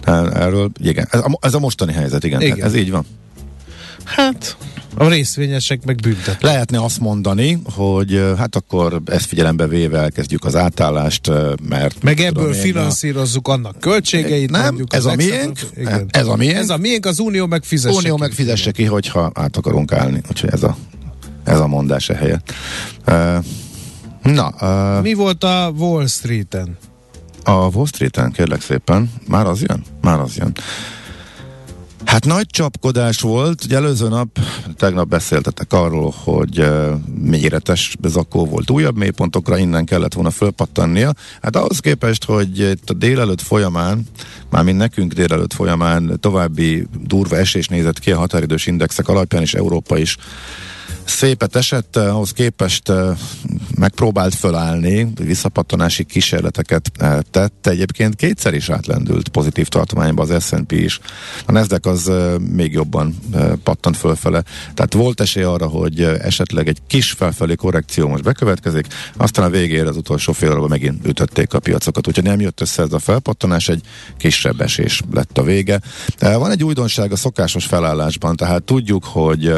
[0.02, 0.36] igen.
[0.36, 0.70] erről.
[0.80, 2.62] Igen, ez a, ez a mostani helyzet, igen, igen.
[2.62, 3.06] ez így van.
[4.04, 4.56] Hát,
[4.94, 6.42] a részvényesek meg büntet.
[6.42, 11.30] Lehetne azt mondani, hogy hát akkor ezt figyelembe véve elkezdjük az átállást,
[11.68, 12.02] mert...
[12.02, 13.52] Meg ebből tudom, finanszírozzuk a...
[13.52, 14.50] annak költségeit.
[14.50, 15.58] Nem, ez a miénk.
[15.76, 16.06] Igen.
[16.10, 16.56] Ez a miénk.
[16.56, 20.20] Ez a miénk, az Unió meg fizesse Unió meg fizesse ki, hogyha át akarunk állni.
[20.30, 20.76] Úgyhogy ez a,
[21.44, 22.52] ez a mondás e helyett.
[23.06, 23.44] Uh,
[24.22, 24.54] na.
[24.60, 26.76] Uh, Mi volt a Wall Street-en?
[27.44, 29.12] A Wall Street-en, kérlek szépen.
[29.28, 29.82] Már az jön?
[30.00, 30.52] Már az jön.
[32.04, 34.38] Hát nagy csapkodás volt, ugye előző nap,
[34.76, 41.12] tegnap beszéltetek arról, hogy uh, méretes zakó volt újabb mélypontokra, innen kellett volna fölpattannia.
[41.42, 44.06] Hát ahhoz képest, hogy itt a délelőtt folyamán,
[44.50, 49.98] mármint nekünk délelőtt folyamán további durva esés nézett ki a határidős indexek alapján, és Európa
[49.98, 50.16] is
[51.12, 53.16] szépet esett, eh, ahhoz képest eh,
[53.78, 57.66] megpróbált fölállni, visszapattanási kísérleteket eh, tett.
[57.66, 61.00] Egyébként kétszer is átlendült pozitív tartományba az S&P is.
[61.46, 62.10] A Nasdaq az
[62.50, 63.14] még jobban
[63.62, 64.42] pattant fölfele.
[64.74, 69.88] Tehát volt esély arra, hogy esetleg egy kis felfelé korrekció most bekövetkezik, aztán a végére
[69.88, 72.08] az utolsó fél óra megint ütötték a piacokat.
[72.08, 73.80] Úgyhogy nem jött össze ez a felpattanás, egy
[74.16, 75.80] kisebb esés lett a vége.
[76.18, 79.52] Van egy újdonság a szokásos felállásban, tehát tudjuk, hogy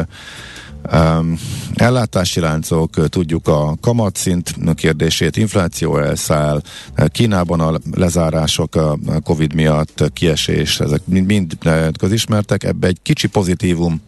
[0.93, 1.37] Um,
[1.73, 6.61] ellátási láncok, tudjuk a kamatszint kérdését, infláció elszáll,
[7.07, 11.57] Kínában a lezárások a Covid miatt, kiesés, ezek mind, mind
[11.97, 14.01] közismertek, ebbe egy kicsi pozitívum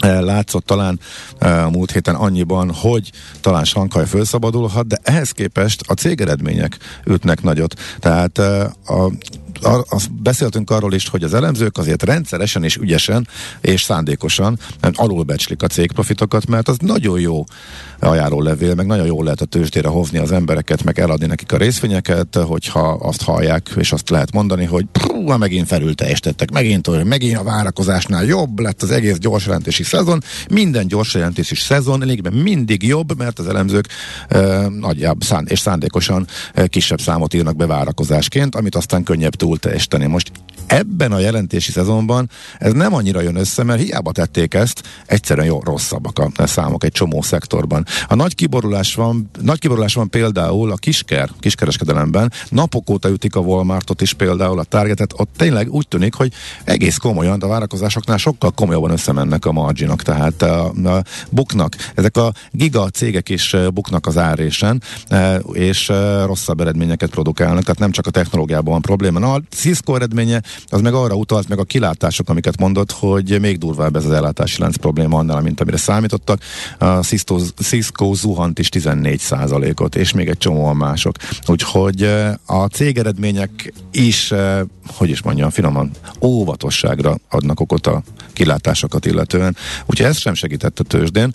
[0.00, 1.00] látszott talán
[1.38, 7.74] a múlt héten annyiban, hogy talán Sankaj felszabadulhat, de ehhez képest a cégeredmények ütnek nagyot.
[7.98, 9.10] Tehát a
[9.64, 13.28] ar, azt beszéltünk arról is, hogy az elemzők azért rendszeresen és ügyesen
[13.60, 14.58] és szándékosan
[14.92, 17.44] alulbecslik a cégprofitokat, mert az nagyon jó
[18.42, 22.36] levél, meg nagyon jól lehet a tőzsdére hovni az embereket, meg eladni nekik a részvényeket,
[22.36, 27.42] hogyha azt hallják, és azt lehet mondani, hogy prúha, megint felül teljesítettek, megint megint a
[27.42, 30.22] várakozásnál jobb lett az egész gyors jelentési szezon.
[30.50, 33.88] Minden gyors jelentési szezon lényegben mindig jobb, mert az elemzők
[34.28, 39.58] e, nagyjából szán, és szándékosan e, kisebb számot írnak be várakozásként, amit aztán könnyebb túl
[39.58, 40.06] teljesíteni.
[40.06, 40.32] Most
[40.66, 45.60] ebben a jelentési szezonban ez nem annyira jön össze, mert hiába tették ezt, egyszerűen jó
[45.64, 47.86] rosszabbak a számok egy csomó szektorban.
[48.08, 53.40] A nagy kiborulás van, nagy kiborulás van például a kisker, kiskereskedelemben, napok óta ütik a
[53.40, 56.32] Walmartot is például, a Targetet, ott tényleg úgy tűnik, hogy
[56.64, 62.16] egész komolyan, de a várakozásoknál sokkal komolyabban összemennek a marginok, tehát a, a buknak, ezek
[62.16, 64.82] a giga cégek is buknak az árésen,
[65.52, 65.92] és
[66.24, 69.18] rosszabb eredményeket produkálnak, tehát nem csak a technológiában van probléma.
[69.18, 73.58] Na, a Cisco eredménye az meg arra utalt, meg a kilátások, amiket mondott, hogy még
[73.58, 76.40] durvább ez az ellátási lánc probléma annál, mint amire számítottak.
[76.78, 79.22] A Cisco, Cisco zuhant is 14
[79.74, 81.16] ot és még egy csomóan mások.
[81.46, 82.02] Úgyhogy
[82.46, 84.32] a cégeredmények is,
[84.86, 85.90] hogy is mondjam, finoman,
[86.20, 88.02] óvatosságra adnak okot a
[88.34, 89.56] kilátásokat illetően.
[89.86, 91.34] Úgyhogy ez sem segített a tőzsdén,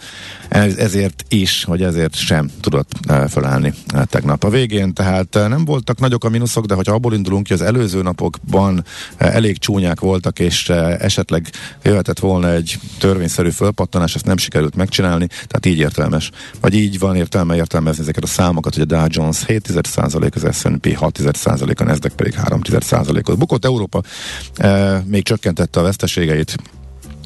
[0.49, 3.73] ez, ezért is, vagy ezért sem tudott eh, felállni
[4.05, 4.93] tegnap a végén.
[4.93, 8.85] Tehát nem voltak nagyok a mínuszok, de hogyha abból indulunk ki, az előző napokban
[9.17, 11.49] elég csúnyák voltak, és esetleg
[11.83, 16.31] jöhetett volna egy törvényszerű fölpattanás, ezt nem sikerült megcsinálni, tehát így értelmes.
[16.61, 20.97] Vagy így van értelme értelmezni ezeket a számokat, hogy a Dow Jones 7%, az S&P
[20.99, 23.37] 6%, a Nasdaq pedig 3%-ot.
[23.37, 24.01] Bukott Európa
[25.05, 26.55] még csökkentette a veszteségeit,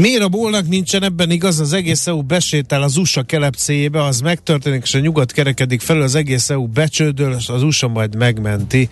[0.00, 4.82] Miért a bolnak nincsen ebben igaz, az egész EU besétál az USA kelepcéjébe, az megtörténik,
[4.82, 8.88] és a nyugat kerekedik felül, az egész EU becsődöl, és az USA majd megmenti.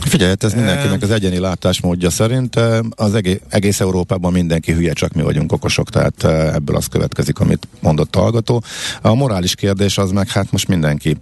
[0.00, 2.56] Figyelj, hát ez mindenkinek az egyéni látásmódja szerint.
[2.90, 7.68] Az egész, egész Európában mindenki hülye, csak mi vagyunk okosok, tehát ebből az következik, amit
[7.80, 8.62] mondott a hallgató.
[9.02, 11.16] A morális kérdés az meg, hát most mindenki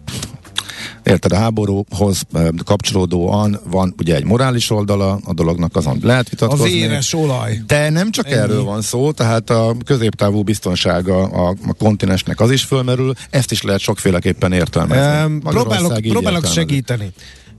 [1.03, 2.23] Érted, a háborúhoz
[2.64, 6.67] kapcsolódóan van ugye egy morális oldala a dolognak, azon lehet vitatkozni.
[6.67, 7.62] A véres olaj.
[7.67, 8.37] De nem csak Ennyi.
[8.37, 13.62] erről van szó, tehát a középtávú biztonsága a, a kontinensnek az is fölmerül, ezt is
[13.62, 15.25] lehet sokféleképpen értelmezni.
[15.25, 17.12] Um, próbálok próbálok segíteni.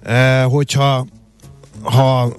[0.05, 1.07] Uh, hogyha
[1.81, 2.35] ha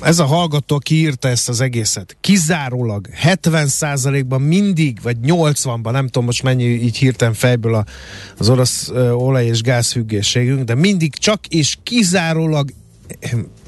[0.00, 6.42] ez a hallgató, aki ezt az egészet, kizárólag 70%-ban mindig, vagy 80-ban, nem tudom most
[6.42, 7.84] mennyi így hirtelen fejből a,
[8.38, 12.70] az orosz olaj- és gázfüggészségünk, de mindig csak és kizárólag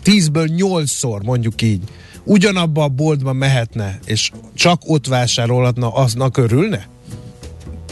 [0.05, 1.83] 10-ből 8-szor, mondjuk így,
[2.25, 6.89] ugyanabba a boltba mehetne, és csak ott vásárolhatna, aznak örülne?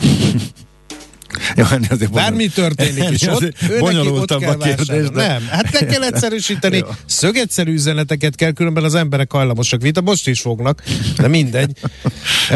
[1.56, 5.26] Jó, ennél azért Bármi történik is ott, bonyolultabb a kérdés, de...
[5.26, 6.76] Nem, hát le kell egyszerűsíteni.
[6.86, 6.86] Jó.
[7.06, 10.82] Szögetszerű üzeneteket kell, különben az emberek hajlamosak vita, most is fognak,
[11.16, 11.70] de mindegy.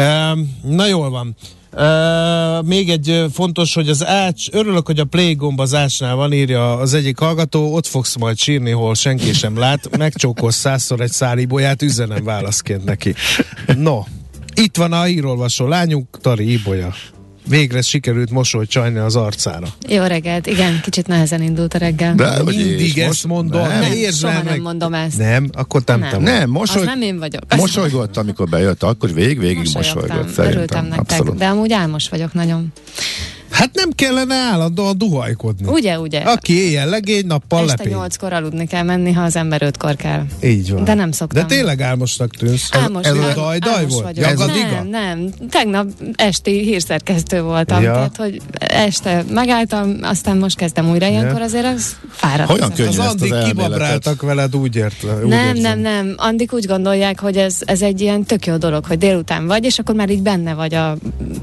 [0.77, 1.35] Na jól van.
[1.73, 6.33] Uh, még egy fontos, hogy az ács, örülök, hogy a play gomb az ácsnál van,
[6.33, 11.11] írja az egyik hallgató, ott fogsz majd sírni, hol senki sem lát, megcsókolsz százszor egy
[11.11, 13.13] szálibolyát, üzenem válaszként neki.
[13.77, 14.03] No,
[14.55, 16.93] itt van a írolvasó lányunk, Tari Ibolya.
[17.47, 19.67] Végre sikerült mosolyt csajni az arcára.
[19.87, 22.15] Jó reggelt, igen, kicsit nehezen indult a reggel.
[22.15, 24.61] De hogy Mindig ezt most- mondod, Nem, ne értsd soha már nem meg.
[24.61, 25.17] mondom ezt.
[25.17, 26.21] Nem, akkor nem, Nem.
[26.21, 26.83] Nem, Az mosoly...
[26.85, 27.41] nem én vagyok.
[27.55, 30.37] mosolygott, amikor bejött, akkor vég, végig Mosolyogtam, mosolygott.
[30.53, 31.37] örültem nektek, abszolút.
[31.39, 32.73] de amúgy álmos vagyok nagyon.
[33.61, 35.67] Hát nem kellene állandóan duhajkodni.
[35.67, 36.19] Ugye, ugye?
[36.19, 37.93] Aki éjjel legény, nappal Este lepény.
[37.93, 40.23] nyolckor aludni kell menni, ha az ember ötkor kell.
[40.43, 40.83] Így van.
[40.83, 41.41] De nem szoktam.
[41.41, 42.69] De tényleg álmosnak tűnsz.
[42.71, 44.17] Álmos, ez a vagyok, dajdaj álmos volt?
[44.17, 44.83] Jagadiga?
[44.89, 45.49] Nem, nem.
[45.49, 47.81] Tegnap esti hírszerkesztő voltam.
[47.81, 47.93] Ja.
[47.93, 51.07] Tehát, hogy este megálltam, aztán most kezdem újra.
[51.07, 52.49] Ilyenkor azért az fáradt.
[52.49, 55.03] Hogyan az könnyű Az Andik kibabráltak veled, úgy ért.
[55.03, 55.79] Úgy Nem, érzem.
[55.79, 56.13] nem, nem.
[56.17, 59.79] Andik úgy gondolják, hogy ez, ez egy ilyen tök jó dolog, hogy délután vagy, és
[59.79, 60.97] akkor már így benne vagy a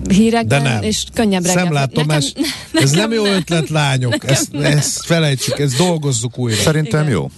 [0.09, 0.83] hírekben, nem.
[0.83, 1.89] és könnyebb reggel.
[2.09, 2.33] Szemlátomás.
[2.73, 3.35] Nekem- Ez nem nekem jó nem.
[3.35, 4.31] ötlet, lányok.
[4.31, 6.57] Ezt, ezt felejtsük, ezt dolgozzuk újra.
[6.57, 7.13] Szerintem Igen.
[7.13, 7.31] jó.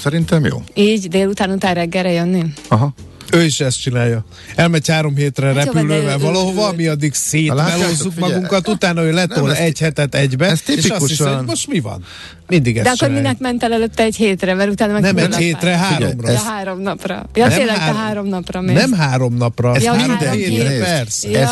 [0.00, 0.62] Szerintem jó.
[0.74, 2.44] Így délután után reggelre jönni?
[2.68, 2.92] Aha.
[3.32, 4.24] Ő is ezt csinálja.
[4.54, 9.46] Elmegy három hétre Hát jó, repülővel ő- valahova, mi addig szétmelózzuk magunkat, utána ő letol
[9.48, 12.04] Nem, egy hetet egybe, ez és azt hiszi, hogy most mi van?
[12.48, 15.36] Mindig ezt De akkor minek ment el előtte egy hétre, mert utána meg Nem egy
[15.36, 16.28] hétre, háromra.
[16.30, 17.26] Ja, ez- három napra.
[17.34, 18.74] Ja, Nem tényleg három- te három napra mész.
[18.76, 21.30] Nem három napra, Ez Ja, három hétre, persze.
[21.30, 21.38] Ja.
[21.40, 21.50] ez,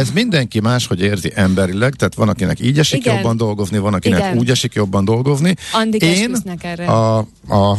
[0.00, 3.14] ez mindenki máshogy érzi emberileg, tehát van, akinek így esik Igen.
[3.14, 4.36] jobban dolgozni, van, akinek Igen.
[4.36, 5.54] úgy esik jobban dolgozni.
[5.72, 6.34] Andik Én
[6.86, 7.78] a, a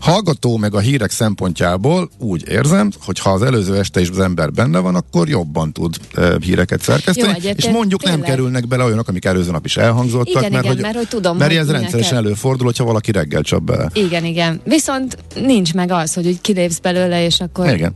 [0.00, 4.52] hallgató meg a hírek szempontjából úgy érzem, hogy ha az előző este is az ember
[4.52, 8.30] benne van, akkor jobban tud e, híreket szerkeszteni, Jó, és mondjuk nem tényleg.
[8.30, 11.36] kerülnek bele olyanok, amik előző nap is elhangzottak, Igen, mert, igen, hogy, mert hogy tudom,
[11.36, 12.24] mert hogy ez rendszeresen kell.
[12.24, 13.90] előfordul, hogyha valaki reggel csap bele.
[13.92, 14.60] Igen, igen.
[14.64, 17.74] Viszont nincs meg az, hogy úgy kilépsz belőle, és akkor...
[17.74, 17.94] Igen.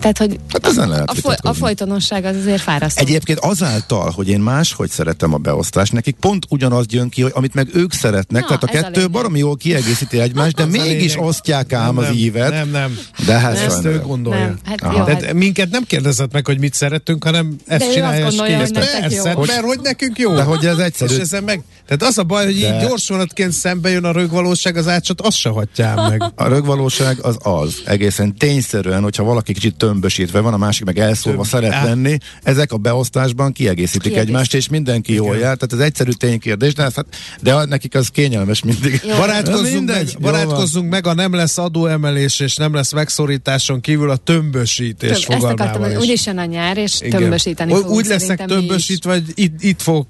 [0.00, 3.02] Tehát, hogy Hát ezen lehet a, foly- a folytonosság az azért fárasztó.
[3.02, 7.54] Egyébként azáltal, hogy én máshogy szeretem a beosztást, nekik pont ugyanaz jön ki, hogy amit
[7.54, 9.10] meg ők szeretnek, Na, tehát a a kettő lényeg.
[9.10, 11.18] baromi jól kiegészíti egymást, de a mégis lényeg.
[11.42, 12.50] Osztják ám Nem, az nem, ívet.
[12.50, 12.98] Nem, nem.
[13.26, 14.44] De hát Ezt ő gondolja.
[14.44, 14.98] Nem, hát Aha.
[14.98, 18.36] jó, Tehát hát minket nem kérdezett meg, hogy mit szeretünk, hanem ezt azt csinálja, és
[18.36, 18.66] gondolja, kész.
[18.68, 19.38] hogy nektek Persze, jó.
[19.44, 20.34] mert hogy nekünk jó.
[20.34, 21.18] De hogy ez És egyszerű.
[21.20, 21.62] ezen meg,
[21.96, 25.36] tehát az a baj, hogy De- így gyorsvonatként szembe jön a rögvalóság, az ácsot azt
[25.36, 26.22] se hagyjál meg.
[26.34, 31.42] A rögvalóság az az, egészen tényszerűen, hogyha valaki kicsit tömbösítve van, a másik meg elszólva
[31.42, 31.84] Több- szeret Á.
[31.84, 34.28] lenni, ezek a beosztásban kiegészítik Kiegészít.
[34.28, 35.38] egymást, és mindenki jól Igen.
[35.38, 35.56] jár.
[35.56, 37.06] Tehát ez egyszerű ténykérdés, de, hát,
[37.40, 39.00] de nekik az kényelmes mindig.
[39.08, 39.16] Jó.
[39.16, 44.16] Barátkozzunk, Mindegy, meg, barátkozzunk meg, a nem lesz adóemelés és nem lesz megszorításon kívül a
[44.16, 46.08] tömbösítés több, ezt akartam, fogalmával hogy is.
[46.10, 47.20] úgyis jön a nyár, és Igen.
[47.20, 50.06] tömbösíteni Úgy- lesznek tömbösítve, hogy itt, itt fog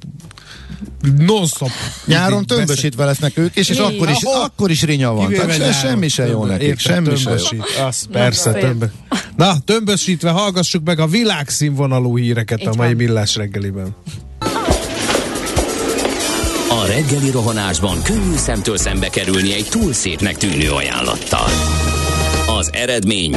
[1.19, 1.71] non-stop.
[2.05, 3.85] Nyáron tömbösítve lesznek ők, és, és Mi?
[3.85, 4.43] akkor is, Ahol?
[4.43, 5.31] akkor is rinya van.
[5.33, 7.85] Tehát se, semmi se jó nekik, semmi se jó.
[7.87, 8.61] Az persze, szép.
[8.61, 8.87] tömbö.
[9.37, 12.97] Na, tömbösítve hallgassuk meg a világszínvonalú híreket Így a mai van.
[12.97, 13.97] millás reggeliben.
[16.69, 21.49] A reggeli rohanásban könnyű szemtől szembe kerülni egy túl szépnek tűnő ajánlattal.
[22.59, 23.37] Az eredmény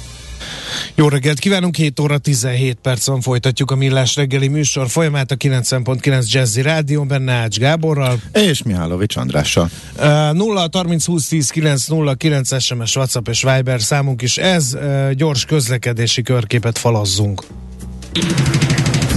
[0.95, 6.31] Jó reggelt kívánunk, 7 óra 17 percen folytatjuk a Millás reggeli műsor folyamát a 90.9
[6.31, 8.19] Jazzy Rádión, benne Ács Gáborral.
[8.33, 9.69] És Mihálovics Andrással.
[9.97, 14.73] Uh, 0 30 20 10 9 0 9 SMS, WhatsApp és Viber számunk is ez.
[14.73, 17.43] Uh, gyors közlekedési körképet falazzunk.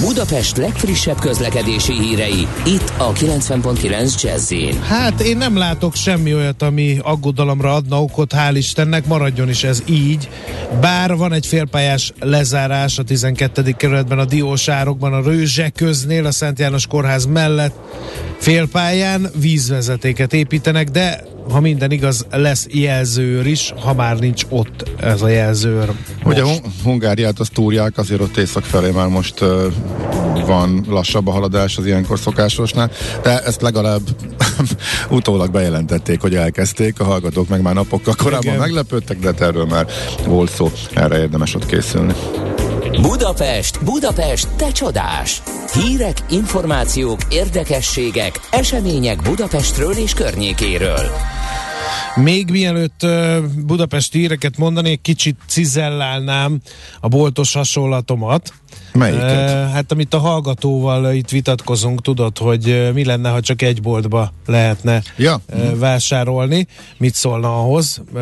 [0.04, 4.52] Budapest legfrissebb közlekedési hírei, itt a 90.9 jazz
[4.88, 9.82] Hát én nem látok semmi olyat, ami aggodalomra adna okot, hál' Istennek, maradjon is ez
[9.88, 10.28] így.
[10.80, 13.70] Bár van egy félpályás lezárás a 12.
[13.76, 17.74] kerületben, a Diósárokban, a Rőzse köznél, a Szent János Kórház mellett
[18.38, 25.22] félpályán vízvezetéket építenek, de ha minden igaz, lesz jelzőr is, ha már nincs ott ez
[25.22, 25.90] a jelzőr.
[26.24, 29.72] Ugye Hun- Hungáriát azt túrják, azért ott észak felé már most uh,
[30.46, 32.90] van lassabb a haladás az ilyenkor szokásosnál,
[33.22, 34.02] de ezt legalább
[35.10, 38.58] utólag bejelentették, hogy elkezdték, a hallgatók meg már napokkal korábban Igen.
[38.58, 39.86] meglepődtek, de hát erről már
[40.26, 42.14] volt szó, erre érdemes ott készülni.
[43.00, 45.42] Budapest, Budapest, te csodás!
[45.72, 51.10] Hírek, információk, érdekességek, események Budapestről és környékéről.
[52.14, 53.06] Még mielőtt
[53.66, 56.60] Budapesti híreket mondanék, kicsit cizellálnám
[57.00, 58.52] a boltos hasonlatomat.
[58.98, 59.70] Melyiket?
[59.72, 65.02] Hát amit a hallgatóval itt vitatkozunk, tudod, hogy mi lenne, ha csak egy boltba lehetne
[65.16, 65.40] Ja.
[65.74, 66.66] vásárolni.
[66.98, 68.02] Mit szólna ahhoz?
[68.12, 68.20] Uh,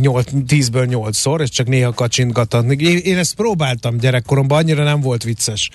[0.00, 2.76] 8, 10-ből 8-szor, és csak néha kacsintgatni.
[2.78, 5.70] Én, én ezt próbáltam gyerekkoromban, annyira nem volt vicces.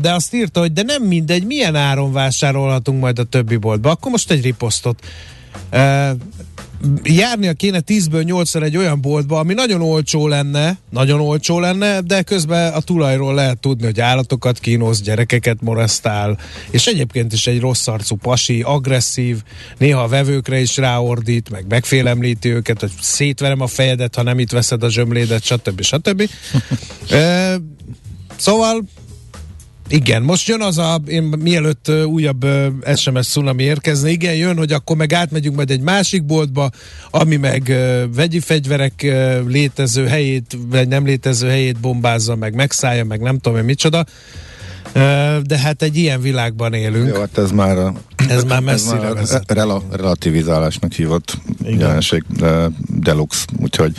[0.00, 3.90] De azt írta, hogy de nem mindegy, milyen áron vásárolhatunk majd a többi boltba.
[3.90, 5.04] Akkor most egy riposztot.
[7.02, 12.22] Járnia kéne 10-ből 8 egy olyan boltba, ami nagyon olcsó lenne, nagyon olcsó lenne, de
[12.22, 16.38] közben a tulajról lehet tudni, hogy állatokat kínoz, gyerekeket moresztál,
[16.70, 19.42] és egyébként is egy rossz arcú pasi, agresszív,
[19.78, 24.50] néha a vevőkre is ráordít, meg megfélemlíti őket, hogy szétverem a fejedet, ha nem itt
[24.50, 25.82] veszed a zsömlédet, stb.
[25.82, 26.28] stb.
[27.10, 27.54] Ö,
[28.36, 28.84] szóval
[29.92, 32.46] igen, most jön az a, én mielőtt újabb
[32.94, 36.70] SMS cunami érkezne, igen, jön, hogy akkor meg átmegyünk majd egy másik boltba,
[37.10, 37.72] ami meg
[38.14, 39.06] vegyi fegyverek
[39.46, 44.04] létező helyét, vagy nem létező helyét bombázza, meg megszállja, meg nem tudom én micsoda.
[45.42, 47.08] De hát egy ilyen világban élünk.
[47.08, 47.92] Jó, hát ez már a,
[48.28, 49.52] Ez már messzire már a vezet.
[49.52, 51.78] rela, relativizálásnak hívott Igen.
[51.78, 53.92] jelenség, de deluxe, úgyhogy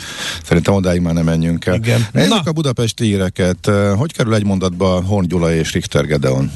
[0.44, 1.74] szerintem odáig már nem menjünk el.
[1.74, 2.06] Igen.
[2.12, 3.70] Nézzük a budapesti híreket.
[3.96, 6.50] Hogy kerül egy mondatba Horn Gyula és Richter Gedeon?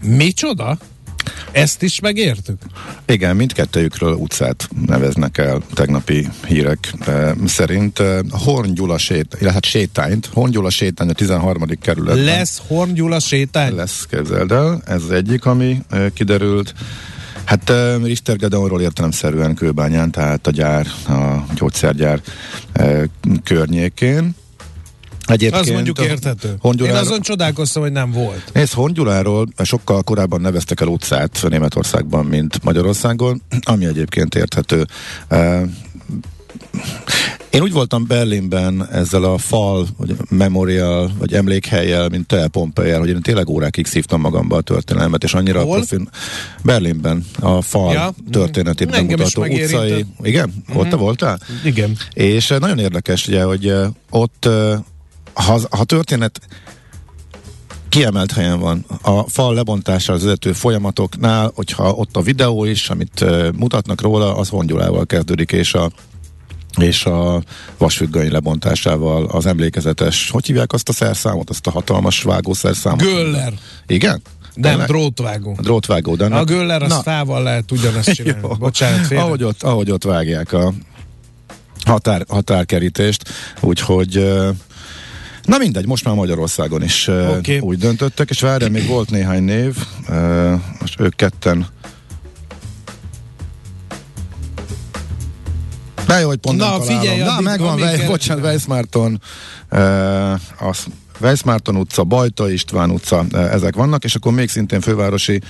[0.00, 0.78] Micsoda?
[1.52, 2.58] Ezt is megértük?
[3.06, 7.98] Igen, mindkettőjükről utcát neveznek el tegnapi hírek eh, szerint.
[7.98, 11.62] Eh, Horn Gyula sét, illetve hát sétányt, Horn Gyula sétány a 13.
[11.80, 12.24] kerületben.
[12.24, 13.74] Lesz Horn Gyula sétány?
[13.74, 14.82] Lesz, képzeld el.
[14.86, 16.74] Ez az egyik, ami eh, kiderült.
[17.44, 22.20] Hát eh, Richter Gedeonról értelemszerűen Kőbányán, tehát a gyár, a gyógyszergyár
[22.72, 23.02] eh,
[23.44, 24.34] környékén.
[25.26, 26.48] Egyébként Az mondjuk érthető.
[26.48, 28.50] Én Hongyuláról- azon csodálkoztam, hogy nem volt.
[28.52, 34.86] Nézd, Hongyuláról sokkal korábban neveztek el utcát Németországban, mint Magyarországon, ami egyébként érthető.
[37.50, 43.08] Én úgy voltam Berlinben ezzel a fal, vagy memorial, vagy emlékhelyel, mint te Pompejel, hogy
[43.08, 45.76] én tényleg órákig szívtam magamba a történelmet, és annyira Hol?
[45.76, 46.08] profin...
[46.62, 48.14] Berlinben a fal Ja.
[48.30, 50.06] történetét is bemutató utcai...
[50.22, 50.64] Igen?
[50.74, 51.38] Ott te voltál?
[51.64, 51.96] Igen.
[52.12, 53.74] És nagyon érdekes, ugye, hogy
[54.10, 54.48] ott,
[55.34, 56.40] ha, ha történet
[57.88, 58.84] kiemelt helyen van.
[59.02, 64.36] A fal lebontása az vezető folyamatoknál, hogyha ott a videó is, amit uh, mutatnak róla,
[64.36, 65.90] az hongyulával kezdődik, és a
[66.80, 67.42] és a
[67.78, 73.00] vasfüggöny lebontásával az emlékezetes, hogy hívják azt a szerszámot, azt a hatalmas vágószerszámot?
[73.02, 73.52] Göller.
[73.86, 74.22] Igen?
[74.54, 74.86] Nem, Tényleg?
[74.88, 75.54] drótvágó.
[75.58, 77.02] A drótvágó, de A annak- göller az Na,
[77.42, 78.38] lehet ugyanazt csinálni.
[78.42, 78.54] jó.
[78.54, 79.24] Bocsánat, félre.
[79.24, 80.72] ahogy ott, ahogy ott vágják a
[81.84, 83.22] határ, határkerítést,
[83.60, 84.50] úgyhogy ö,
[85.44, 87.58] Na mindegy, most már Magyarországon is okay.
[87.58, 89.76] úgy döntöttek, és várjál, még volt néhány név,
[90.80, 91.66] most ők ketten
[96.06, 99.20] De jó, hogy pont Na, figyelj, Na, megvan, Vej, bocsánat, Weissmárton,
[99.72, 100.86] uh, az
[101.20, 105.40] Weissmárton utca, Bajta István utca, uh, ezek vannak, és akkor még szintén fővárosi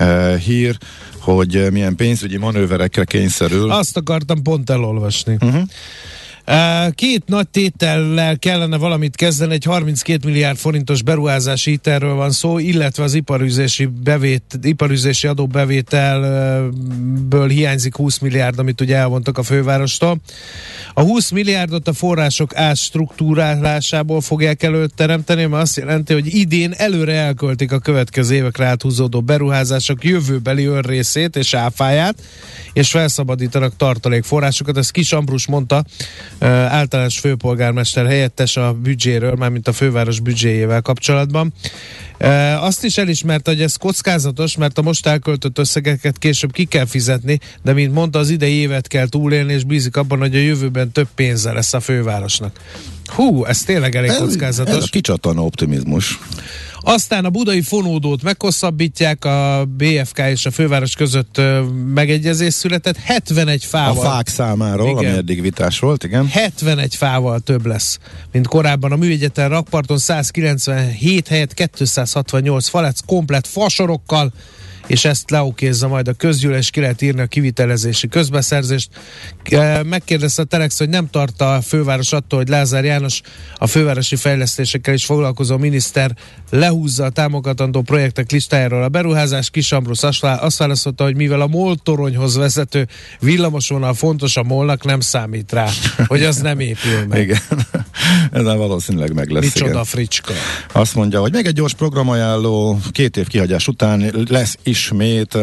[0.00, 0.78] uh, hír,
[1.18, 3.70] hogy uh, milyen pénzügyi manőverekre kényszerül.
[3.70, 5.36] Azt akartam pont elolvasni.
[5.40, 5.62] Uh-huh.
[6.90, 13.02] Két nagy tétellel kellene valamit kezdeni, egy 32 milliárd forintos beruházási hitelről van szó, illetve
[13.02, 20.20] az iparüzési, bevét, iparüzési adóbevételből hiányzik 20 milliárd, amit ugye elvontak a fővárostól.
[20.94, 27.72] A 20 milliárdot a források átstruktúrálásából fogják előteremteni, mert azt jelenti, hogy idén előre elköltik
[27.72, 32.22] a következő évekre áthúzódó beruházások jövőbeli önrészét és áfáját,
[32.72, 34.76] és felszabadítanak tartalékforrásokat.
[34.76, 35.84] Ezt Kis Ambrus mondta
[36.38, 41.52] általános főpolgármester helyettes a büdzséről, mármint a főváros büdzséjével kapcsolatban.
[42.60, 47.40] Azt is elismerte, hogy ez kockázatos, mert a most elköltött összegeket később ki kell fizetni,
[47.62, 51.08] de mint mondta, az idei évet kell túlélni, és bízik abban, hogy a jövőben több
[51.14, 52.60] pénze lesz a fővárosnak.
[53.06, 54.76] Hú, ez tényleg elég Ez, kockázatos.
[54.76, 56.18] ez a kicsattan optimizmus.
[56.88, 61.40] Aztán a budai fonódót meghosszabbítják, a BFK és a főváros között
[61.94, 64.04] megegyezés született, 71 A fával.
[64.04, 64.96] fák számáról, Igen.
[65.10, 66.26] ami eddig vitás volt, igen.
[66.28, 67.98] 71 fával több lesz,
[68.32, 68.92] mint korábban.
[68.92, 74.32] A műegyeten rakparton 197 helyett 268 fa lesz komplet fasorokkal,
[74.86, 78.88] és ezt leokézza majd a közgyűlés, ki lehet írni a kivitelezési közbeszerzést.
[79.82, 83.20] Megkérdezte a Telex, hogy nem tart a főváros attól, hogy Lázár János
[83.58, 86.16] a fővárosi fejlesztésekkel is foglalkozó miniszter
[86.50, 89.50] lehúzza a támogatandó projektek listájáról a beruházás.
[89.50, 92.88] Kis Ambrusz azt vá- azt válaszolta, hogy mivel a MOL toronyhoz vezető
[93.20, 95.68] villamosvonal fontos, a MOL-nak nem számít rá,
[96.06, 97.20] hogy az nem épül meg.
[97.20, 97.38] Igen.
[98.32, 99.44] Ez már valószínűleg meg lesz.
[99.44, 99.84] Micsoda igen.
[99.84, 100.32] fricska.
[100.72, 105.38] Azt mondja, hogy még egy gyors programajánló, két év kihagyás után lesz ismét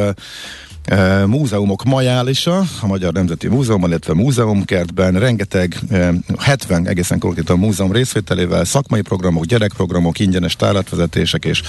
[1.25, 8.65] múzeumok majálisa a Magyar Nemzeti Múzeumban, illetve múzeumkertben rengeteg, uh, 70 egészen konkrétan múzeum részvételével
[8.65, 11.61] szakmai programok, gyerekprogramok, ingyenes tárlatvezetések és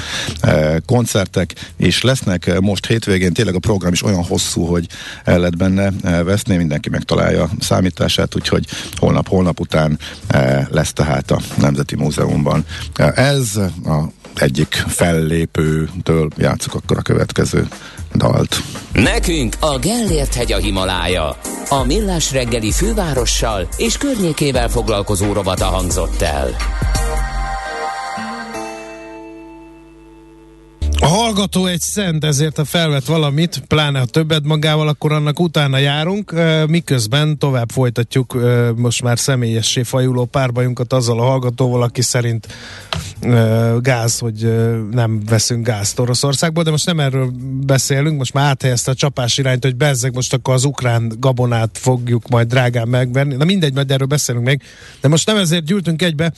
[0.87, 2.61] koncertek is lesznek.
[2.61, 4.87] Most hétvégén tényleg a program is olyan hosszú, hogy
[5.25, 5.91] el lehet benne
[6.23, 9.99] veszni, mindenki megtalálja számítását, úgyhogy holnap-holnap után
[10.69, 12.65] lesz tehát a Nemzeti Múzeumban.
[13.15, 17.69] Ez a egyik fellépőtől játszuk akkor a következő
[18.15, 18.57] dalt.
[18.93, 21.37] Nekünk a Gellért hegy a Himalája.
[21.69, 26.57] A Millás reggeli fővárossal és környékével foglalkozó rovata hangzott el.
[31.15, 36.35] Hallgató egy szent, ezért ha felvett valamit, pláne ha többet magával, akkor annak utána járunk,
[36.67, 38.39] miközben tovább folytatjuk
[38.77, 42.47] most már személyessé fajuló párbajunkat azzal a hallgatóval, aki szerint
[43.81, 44.55] gáz, hogy
[44.91, 47.33] nem veszünk gázt Oroszországból, de most nem erről
[47.67, 52.29] beszélünk, most már áthelyezte a csapás irányt, hogy bezzeg most akkor az ukrán gabonát fogjuk
[52.29, 53.35] majd drágán megvenni.
[53.35, 54.63] Na mindegy, majd erről beszélünk még,
[55.01, 56.33] de most nem ezért gyűltünk egybe.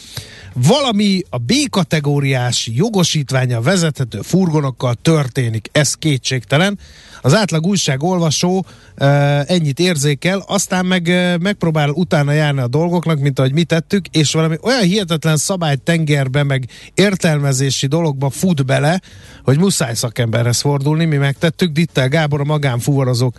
[0.52, 4.20] Valami a B-kategóriás jogosítványa vezethető
[4.66, 6.78] furgonokkal történik, ez kétségtelen.
[7.22, 8.64] Az átlag újság olvasó
[8.94, 9.06] e,
[9.46, 11.08] ennyit érzékel, aztán meg
[11.40, 16.68] megpróbál utána járni a dolgoknak, mint ahogy mi tettük, és valami olyan hihetetlen szabálytengerbe, meg
[16.94, 19.00] értelmezési dologba fut bele,
[19.42, 23.36] hogy muszáj szakemberhez fordulni, mi megtettük, Dittel Gábor, a magánfuvarozók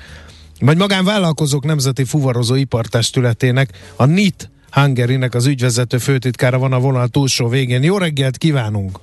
[0.60, 7.48] vagy magánvállalkozók Nemzeti Fuvarozó Ipartestületének, a NIT Hungary-nek az ügyvezető főtitkára van a vonal túlsó
[7.48, 7.84] végén.
[7.84, 9.00] Jó reggelt kívánunk!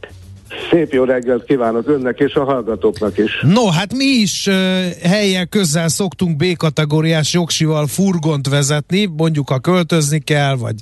[0.75, 3.41] Szép jó reggelt kívánok önnek és a hallgatóknak is.
[3.43, 4.55] No, hát mi is uh,
[5.03, 10.75] helyek közel szoktunk B-kategóriás jogsival furgont vezetni, mondjuk ha költözni kell, vagy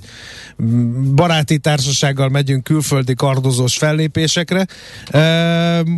[0.63, 4.65] mm, baráti társasággal megyünk külföldi kardozós fellépésekre.
[5.13, 5.89] Uh,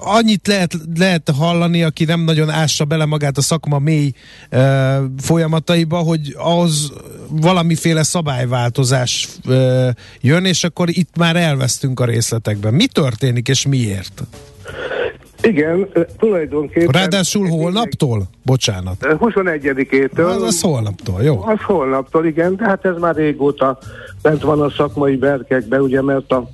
[0.00, 4.12] annyit lehet, lehet hallani, aki nem nagyon ássa bele magát a szakma mély
[4.52, 4.60] uh,
[5.18, 6.92] folyamataiba, hogy ahhoz
[7.30, 9.88] valamiféle szabályváltozás uh,
[10.20, 12.74] jön, és akkor itt már elvesztünk a részletekben.
[12.74, 14.22] Mi történik, és miért?
[15.44, 16.92] Igen, ö, tulajdonképpen...
[16.92, 18.22] Ráadásul holnaptól?
[18.42, 18.96] Bocsánat.
[19.00, 20.26] 21-től.
[20.26, 21.42] Az, az holnaptól, jó?
[21.42, 23.78] Az holnaptól, igen, de hát ez már régóta
[24.22, 26.50] bent van a szakmai berkekben, ugye, mert a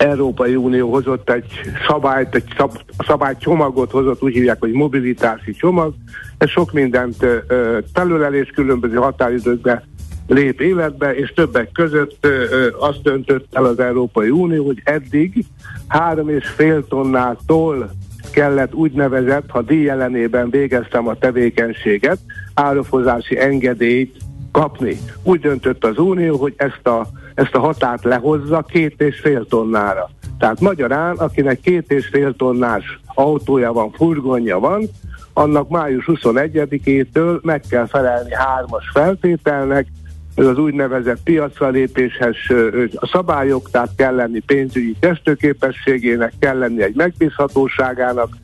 [0.00, 2.72] Európai Unió hozott egy szabályt, egy szab,
[3.06, 5.94] szabálycsomagot hozott, úgy hívják, hogy mobilitási csomag.
[6.38, 9.82] Ez sok mindent ö, ö, felölel és különböző határidőkben
[10.26, 12.26] lép életbe, és többek között
[12.78, 15.44] azt döntött el az Európai Unió, hogy eddig
[15.88, 17.90] három és fél tonnától
[18.32, 22.18] kellett úgynevezett, ha díj ellenében végeztem a tevékenységet,
[22.54, 24.16] árafozási engedélyt
[24.52, 24.98] kapni.
[25.22, 27.06] Úgy döntött az Unió, hogy ezt a,
[27.40, 30.10] ezt a határt lehozza két és fél tonnára.
[30.38, 34.88] Tehát magyarán, akinek két és fél tonnás autója van, furgonja van,
[35.32, 39.86] annak május 21-től meg kell felelni hármas feltételnek,
[40.34, 42.36] ez az úgynevezett piacra lépéshez
[42.94, 48.36] a szabályok, tehát kell lenni pénzügyi testőképességének, kell lenni egy megbízhatóságának,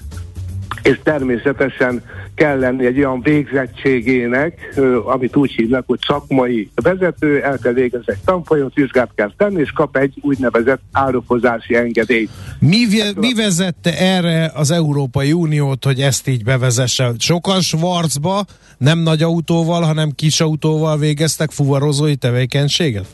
[0.86, 2.02] és természetesen
[2.34, 8.24] kell lenni egy olyan végzettségének, amit úgy hívnak, hogy szakmai vezető, el kell végezni egy
[8.24, 12.30] tanfolyamot, vizsgát kell tenni, és kap egy úgynevezett árufozási engedélyt.
[12.58, 17.12] Mi, mi vezette erre az Európai Uniót, hogy ezt így bevezesse?
[17.18, 18.44] Sokan Schwarzba
[18.78, 23.06] nem nagy autóval, hanem kis autóval végeztek fuvarozói tevékenységet?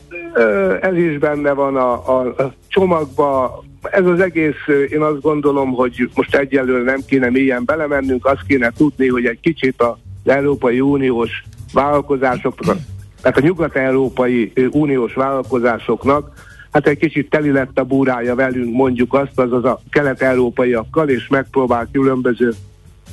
[0.81, 3.63] Ez is benne van a, a, a csomagba.
[3.91, 8.71] Ez az egész, én azt gondolom, hogy most egyelőre nem kéne mélyen belemennünk, azt kéne
[8.77, 12.77] tudni, hogy egy kicsit az Európai Uniós vállalkozásoknak
[13.23, 16.31] tehát a nyugat-európai uniós vállalkozásoknak
[16.71, 21.87] hát egy kicsit teli lett a búrája velünk, mondjuk azt, azaz a kelet-európaiakkal, és megpróbál
[21.91, 22.53] különböző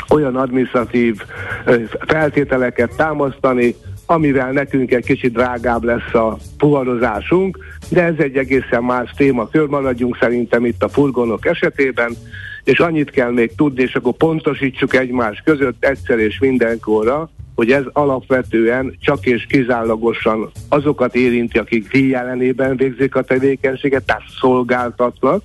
[0.08, 1.22] olyan administratív
[2.06, 3.74] feltételeket támasztani,
[4.10, 7.58] amivel nekünk egy kicsit drágább lesz a fuvarozásunk,
[7.88, 12.12] de ez egy egészen más témakör, maradjunk szerintem itt a furgonok esetében,
[12.64, 17.84] és annyit kell még tudni, és akkor pontosítsuk egymás között egyszer és mindenkorra, hogy ez
[17.92, 25.42] alapvetően csak és kizárólagosan azokat érinti, akik díj ellenében végzik a tevékenységet, tehát szolgáltatnak,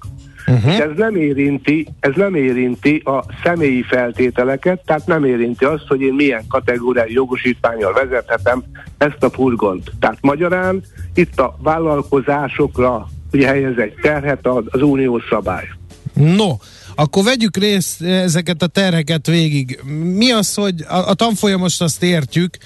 [0.48, 0.74] Uh-huh.
[0.74, 6.02] És ez nem érinti, ez nem érinti a személyi feltételeket, tehát nem érinti azt, hogy
[6.02, 8.64] én milyen kategóriai jogosítványal vezethetem
[8.98, 9.92] ezt a furgont.
[10.00, 10.84] Tehát magyarán
[11.14, 15.68] itt a vállalkozásokra ugye helyez egy terhet az, uniós szabály.
[16.14, 16.58] No,
[16.96, 19.80] akkor vegyük részt ezeket a terheket végig.
[20.04, 22.58] Mi az, hogy a, a tanfolyamost azt értjük,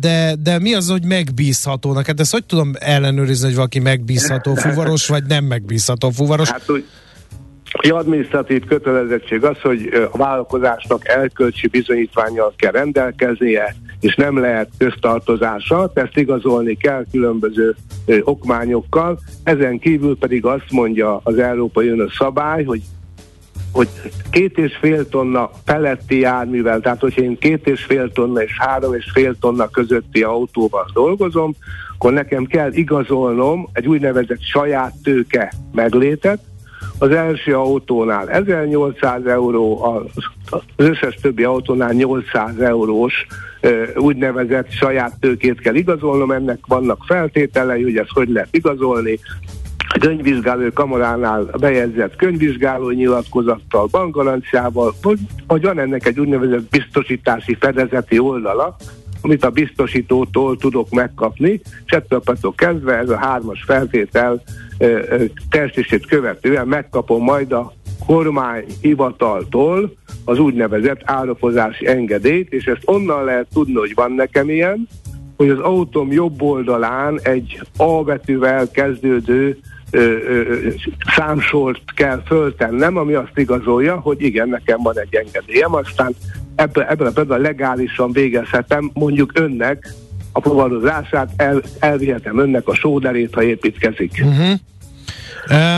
[0.00, 2.06] de, de mi az, hogy megbízhatónak?
[2.06, 6.50] Hát ezt hogy tudom ellenőrizni, hogy valaki megbízható fuvaros, vagy nem megbízható fuvaros?
[6.50, 6.84] Hát úgy,
[7.72, 15.90] egy adminisztratív kötelezettség az, hogy a vállalkozásnak elkölcsi bizonyítványjal kell rendelkeznie, és nem lehet köztartozása,
[15.94, 17.76] ezt igazolni kell különböző
[18.20, 19.20] okmányokkal.
[19.42, 22.82] Ezen kívül pedig azt mondja az Európai Unió szabály, hogy
[23.78, 23.88] hogy
[24.30, 28.94] két és fél tonna feletti járművel, tehát hogyha én két és fél tonna és három
[28.94, 31.54] és fél tonna közötti autóval dolgozom,
[31.94, 36.40] akkor nekem kell igazolnom egy úgynevezett saját tőke meglétet,
[36.98, 38.28] az első autónál.
[38.28, 39.82] 1800 euró,
[40.50, 43.26] az összes többi autónál 800 eurós
[43.96, 49.18] úgynevezett saját tőkét kell igazolnom, ennek vannak feltételei, hogy ezt hogy lehet igazolni,
[49.88, 58.18] a könyvvizsgáló kamaránál bejegyzett könyvvizsgáló nyilatkozattal, bankgaranciával, vagy, vagy van ennek egy úgynevezett biztosítási fedezeti
[58.18, 58.76] oldala,
[59.20, 62.22] amit a biztosítótól tudok megkapni, és ettől
[62.54, 64.42] kezdve ez a hármas feltétel
[65.50, 67.72] testését követően megkapom majd a
[68.06, 74.88] kormány hivataltól az úgynevezett árafozási engedélyt, és ezt onnan lehet tudni, hogy van nekem ilyen,
[75.36, 79.58] hogy az autóm jobb oldalán egy A betűvel kezdődő
[79.90, 80.68] ö, ö,
[81.16, 86.14] számsort kell föltennem, ami azt igazolja, hogy igen, nekem van egy engedélyem, aztán
[86.54, 89.94] ebből, ebből a ebből legálisan végezhetem mondjuk önnek
[90.32, 94.24] a fuvarozását, el, elvihetem önnek a sóderét, ha építkezik.
[94.24, 94.58] Uh-huh.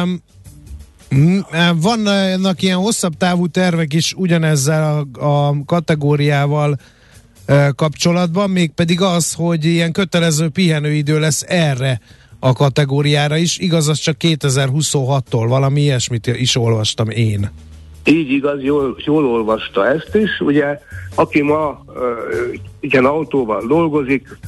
[0.02, 0.22] Um,
[1.80, 6.76] vannak ilyen hosszabb távú tervek is ugyanezzel a, a kategóriával
[7.74, 12.00] kapcsolatban, mégpedig az, hogy ilyen kötelező pihenőidő lesz erre
[12.40, 17.50] a kategóriára is, igaz, az csak 2026-tól, valami ilyesmit is olvastam én.
[18.04, 20.40] Így igaz, jól, jól olvasta ezt is.
[20.40, 20.80] Ugye,
[21.14, 21.94] aki ma uh,
[22.80, 24.38] igen, autóval dolgozik,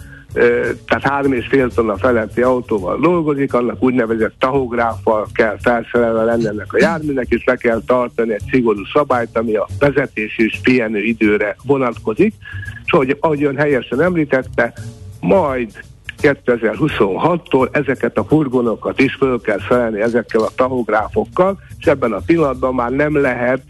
[0.86, 6.72] tehát három és fél tonna feletti autóval dolgozik, annak úgynevezett tahográffal kell felszerelve lenni ennek
[6.72, 11.56] a járműnek, és le kell tartani egy szigorú szabályt, ami a vezetés és pihenő időre
[11.64, 12.34] vonatkozik.
[12.84, 14.72] És ahogy, ahogy ön helyesen említette,
[15.20, 15.84] majd
[16.22, 22.74] 2026-tól ezeket a furgonokat is föl kell szerelni ezekkel a tahográfokkal, és ebben a pillanatban
[22.74, 23.62] már nem lehet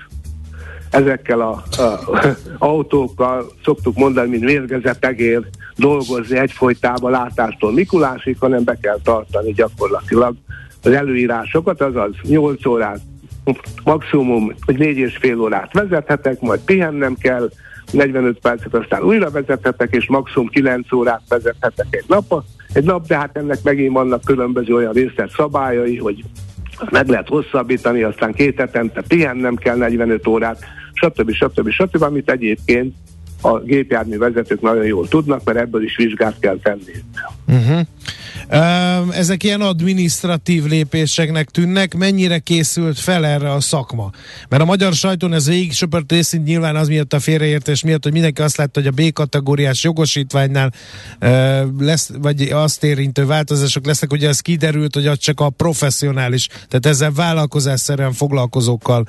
[0.90, 1.98] ezekkel a, a
[2.58, 5.42] autókkal, szoktuk mondani, mint mérgezett egér
[5.76, 10.34] dolgozni egyfolytában látástól Mikulásig, hanem be kell tartani gyakorlatilag
[10.82, 13.00] az előírásokat, azaz 8 órát,
[13.84, 17.50] maximum 4 és fél órát vezethetek, majd pihennem kell,
[17.92, 23.16] 45 percet aztán újra vezethetek, és maximum 9 órát vezethetek egy nap, egy nap, de
[23.16, 26.24] hát ennek megint vannak különböző olyan részlet szabályai, hogy
[26.90, 31.32] meg lehet hosszabbítani, aztán két hetente pihennem kell 45 órát, stb.
[31.32, 31.70] stb.
[31.70, 32.02] stb.
[32.02, 32.94] amit egyébként
[33.42, 36.92] a gépjármű vezetők nagyon jól tudnak, mert ebből is vizsgát kell tenni.
[37.46, 37.80] Uh-huh.
[39.10, 44.10] Ezek ilyen administratív lépéseknek tűnnek, mennyire készült fel erre a szakma?
[44.48, 48.12] Mert a magyar sajton ez végig söpört részint nyilván az miatt a félreértés miatt, hogy
[48.12, 50.72] mindenki azt látta, hogy a B kategóriás jogosítványnál
[51.78, 56.86] lesz, vagy azt érintő változások lesznek, ugye ez kiderült, hogy az csak a professzionális, tehát
[56.86, 59.06] ezzel vállalkozásszerűen foglalkozókkal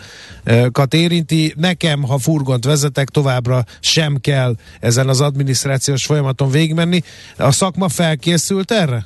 [0.72, 1.54] kat érinti.
[1.58, 7.02] Nekem, ha furgont vezetek, továbbra sem kell ezen az adminisztrációs folyamaton végigmenni.
[7.38, 9.06] A szakma felkészült erre?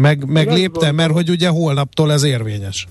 [0.00, 2.86] Meg, meglépte, mert hogy ugye holnaptól ez érvényes.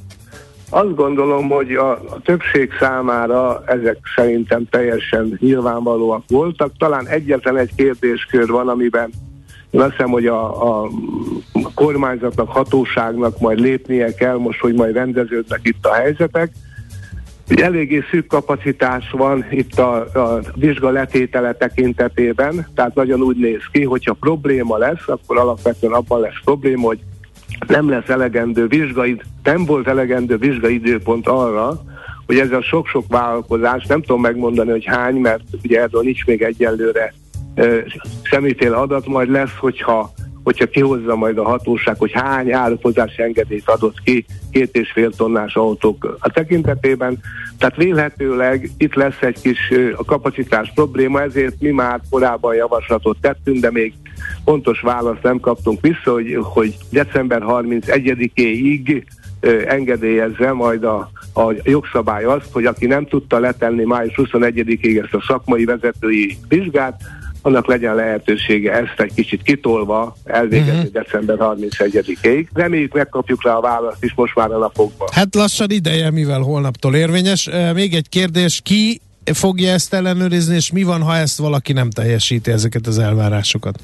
[0.69, 6.71] Azt gondolom, hogy a, a többség számára ezek szerintem teljesen nyilvánvalóak voltak.
[6.77, 9.09] Talán egyetlen egy kérdéskör van, amiben
[9.69, 10.89] én azt hiszem, hogy a, a
[11.73, 16.51] kormányzatnak, hatóságnak majd lépnie kell most, hogy majd rendeződnek itt a helyzetek.
[17.49, 23.61] Ugye eléggé szűk kapacitás van itt a, a vizsga letétele tekintetében, tehát nagyon úgy néz
[23.71, 26.99] ki, hogyha probléma lesz, akkor alapvetően abban lesz probléma, hogy
[27.67, 31.81] nem lesz elegendő vizsgaid, nem volt elegendő vizsgaidőpont arra,
[32.25, 36.41] hogy ez a sok-sok vállalkozás, nem tudom megmondani, hogy hány, mert ugye erről nincs még
[36.41, 37.13] egyelőre
[38.21, 40.13] semmiféle adat, majd lesz, hogyha
[40.47, 45.55] hogyha kihozza majd a hatóság, hogy hány áruhozási engedélyt adott ki két és fél tonnás
[45.55, 47.19] autók a tekintetében.
[47.57, 53.59] Tehát vélhetőleg itt lesz egy kis a kapacitás probléma, ezért mi már korábban javaslatot tettünk,
[53.59, 53.93] de még
[54.43, 59.03] pontos választ nem kaptunk vissza, hogy, hogy december 31-éig
[59.67, 65.23] engedélyezze majd a, a jogszabály azt, hogy aki nem tudta letenni május 21-ig ezt a
[65.27, 67.01] szakmai vezetői vizsgát,
[67.47, 70.91] annak legyen lehetősége ezt egy kicsit kitolva elvégezni uh-huh.
[70.91, 72.47] december 31-ig.
[72.53, 75.07] Reméljük megkapjuk rá a választ is most már a napokban.
[75.11, 77.49] Hát lassan ideje, mivel holnaptól érvényes.
[77.73, 79.01] Még egy kérdés, ki
[79.33, 83.79] fogja ezt ellenőrizni, és mi van, ha ezt valaki nem teljesíti ezeket az elvárásokat?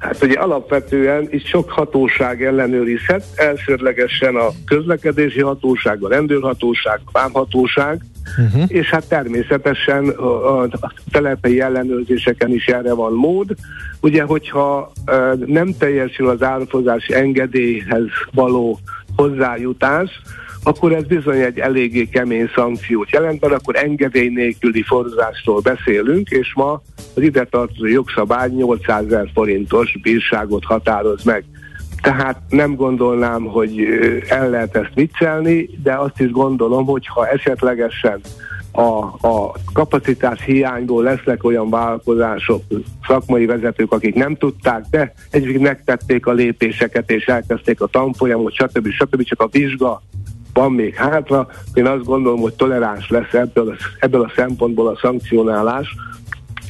[0.00, 8.04] Hát ugye alapvetően itt sok hatóság ellenőrizhet, elsődlegesen a közlekedési hatóság, a rendőrhatóság, a vámhatóság,
[8.38, 8.64] uh-huh.
[8.68, 10.68] és hát természetesen a, a
[11.42, 13.54] ellenőrzéseken is erre van mód.
[14.00, 14.92] Ugye, hogyha
[15.46, 18.78] nem teljesül az árafozási engedélyhez való
[19.16, 20.20] hozzájutás,
[20.62, 26.52] akkor ez bizony egy eléggé kemény szankciót jelent, mert akkor engedély nélküli forzástól beszélünk, és
[26.54, 26.82] ma
[27.14, 31.44] az ide tartozó jogszabály 800 ezer forintos bírságot határoz meg.
[32.02, 33.80] Tehát nem gondolnám, hogy
[34.28, 38.20] el lehet ezt viccelni, de azt is gondolom, hogy ha esetlegesen
[38.72, 42.62] a, a kapacitás hiányból lesznek olyan vállalkozások,
[43.06, 48.88] szakmai vezetők, akik nem tudták, de egyébként megtették a lépéseket és elkezdték a tanfolyamot, stb.
[48.90, 49.22] stb.
[49.22, 50.02] csak a vizsga
[50.52, 51.48] van még hátra.
[51.74, 55.94] Én azt gondolom, hogy toleráns lesz ebből, a, ebből a szempontból a szankcionálás,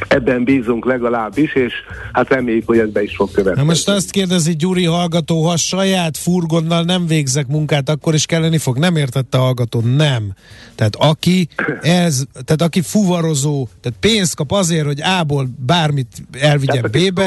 [0.09, 1.73] Ebben bízunk legalábbis, és
[2.13, 3.63] hát reméljük, hogy ez be is fog következni.
[3.63, 8.59] Na most azt kérdezi Gyuri hallgató, ha saját furgonnal nem végzek munkát, akkor is kelleni
[8.59, 8.79] fog.
[8.79, 10.33] Nem értette a hallgató, nem.
[10.75, 11.49] Tehát aki
[11.81, 16.99] ez, tehát aki fuvarozó, tehát pénzt kap azért, hogy A-ból bármit elvigyen B-be.
[17.01, 17.27] Így van,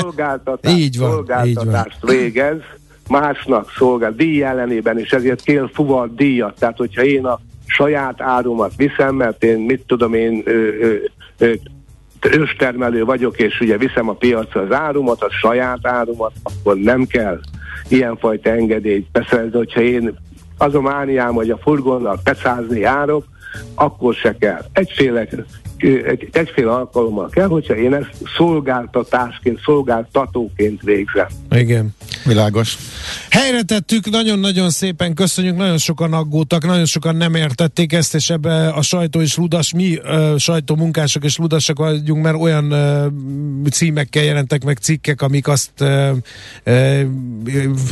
[1.10, 2.16] szolgáltatást így van.
[2.16, 2.58] végez,
[3.10, 6.60] másnak szolgál, díj ellenében, és ezért kér fuvar díjat.
[6.60, 10.96] Tehát, hogyha én a saját árumat viszem, mert én mit tudom én ö, ö,
[11.38, 11.54] ö,
[12.32, 17.40] őstermelő vagyok, és ugye viszem a piacra az árumat, a saját árumat, akkor nem kell
[17.88, 20.14] ilyenfajta engedélyt beszerezni, hogyha én
[20.58, 23.26] az a mániám, hogy a furgonnal pecázni árok,
[23.76, 24.62] akkor se kell.
[24.74, 25.28] Egyféle
[25.84, 31.28] egy, egyféle alkalommal kell, hogyha én ezt szolgáltatásként, szolgáltatóként végzem.
[31.52, 31.96] Igen.
[32.26, 32.78] Világos.
[33.30, 38.68] Helyre tettük, nagyon-nagyon szépen köszönjük, nagyon sokan aggódtak, nagyon sokan nem értették ezt, és ebbe
[38.68, 44.64] a sajtó és ludas, mi uh, sajtómunkások és ludasak vagyunk, mert olyan uh, címekkel jelentek
[44.64, 46.10] meg cikkek, amik azt uh,
[46.66, 47.02] uh,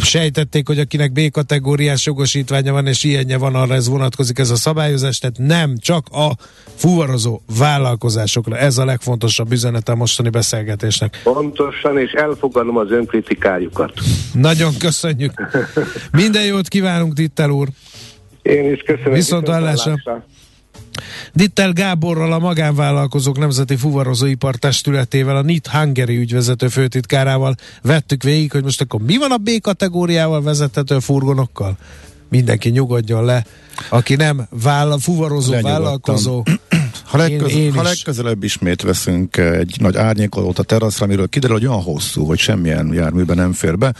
[0.02, 5.18] sejtették, hogy akinek B-kategóriás jogosítványa van, és ilyenje van, arra ez vonatkozik ez a szabályozás,
[5.18, 6.32] tehát nem, csak a
[6.76, 7.40] fuvarozó
[7.82, 8.58] vállalkozásokra.
[8.58, 11.20] Ez a legfontosabb üzenete a mostani beszélgetésnek.
[11.24, 13.94] Pontosan, és elfogadom az önkritikájukat.
[14.34, 15.32] Nagyon köszönjük.
[16.12, 17.68] Minden jót kívánunk, Dittel úr.
[18.42, 19.14] Én is köszönöm.
[19.14, 19.96] Viszont hallásra.
[21.34, 28.64] Dittel Gáborral, a Magánvállalkozók Nemzeti Fuvarozóipar Testületével, a NIT Hungary ügyvezető főtitkárával vettük végig, hogy
[28.64, 31.78] most akkor mi van a B kategóriával vezethető furgonokkal?
[32.30, 33.46] Mindenki nyugodjon le,
[33.90, 36.44] aki nem vállal, fuvarozó, vállalkozó.
[37.12, 41.56] Ha, legköz, én, én ha legközelebb ismét veszünk egy nagy árnyékolót a teraszra, amiről kiderül,
[41.56, 43.94] hogy olyan hosszú, hogy semmilyen járműben nem fér be,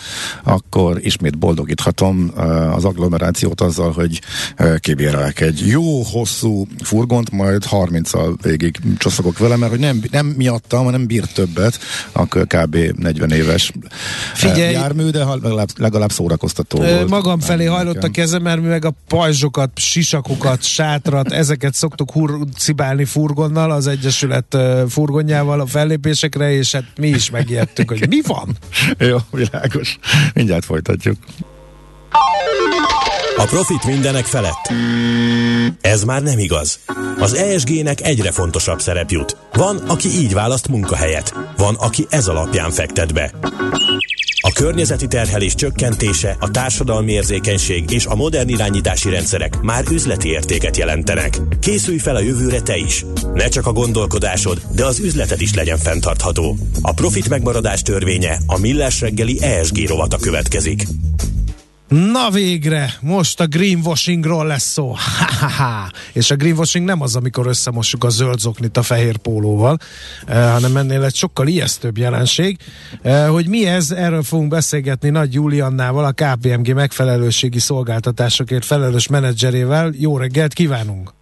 [0.44, 4.22] akkor ismét boldogíthatom eh, az agglomerációt azzal, hogy
[4.56, 10.26] eh, kibérelek egy jó, hosszú furgont, majd 30-al végig csoszogok vele, mert hogy nem, nem
[10.26, 11.80] miattam, hanem bír többet,
[12.12, 12.76] akkor kb.
[12.76, 13.90] 40 éves eh,
[14.34, 17.10] Figyelj, jármű, de legalább, legalább szórakoztató volt.
[17.10, 23.01] Magam felé hajlott a kezem, mert mi meg a pajzsokat, sisakokat, sátrat, ezeket szoktuk hurcibálni
[23.02, 24.58] szállni furgonnal, az Egyesület
[24.90, 28.58] furgonjával a fellépésekre, és hát mi is megijedtünk, hogy mi van?
[29.10, 29.98] Jó, világos.
[30.34, 31.18] Mindjárt folytatjuk.
[33.38, 34.74] A profit mindenek felett.
[35.82, 36.80] Ez már nem igaz.
[37.20, 39.38] Az ESG-nek egyre fontosabb szerep jut.
[39.54, 41.34] Van, aki így választ munkahelyet.
[41.58, 43.34] Van, aki ez alapján fektet be.
[44.44, 50.78] A környezeti terhelés csökkentése, a társadalmi érzékenység és a modern irányítási rendszerek már üzleti értéket
[50.78, 51.38] jelentenek.
[51.60, 53.06] Készülj fel a jövőre te is.
[53.34, 56.58] Ne csak a gondolkodásod, de az üzleted is legyen fenntartható.
[56.82, 60.84] A profit megmaradás törvénye a Millás reggeli ESG rovata következik.
[61.92, 64.96] Na végre, most a greenwashingról lesz szó.
[65.18, 65.92] Ha-ha-ha.
[66.14, 69.78] És a greenwashing nem az, amikor összemossuk a zöld zoknit a fehér pólóval,
[70.28, 72.58] eh, hanem ennél egy sokkal ijesztőbb jelenség.
[73.02, 79.94] Eh, hogy mi ez, erről fogunk beszélgetni Nagy Juliannával, a KPMG megfelelőségi szolgáltatásokért felelős menedzserével.
[79.98, 81.14] Jó reggelt kívánunk!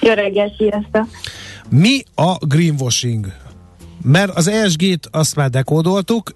[0.00, 1.08] Jó reggelt, sziasztok!
[1.68, 3.26] Mi a greenwashing?
[4.02, 6.34] Mert az ESG-t azt már dekódoltuk,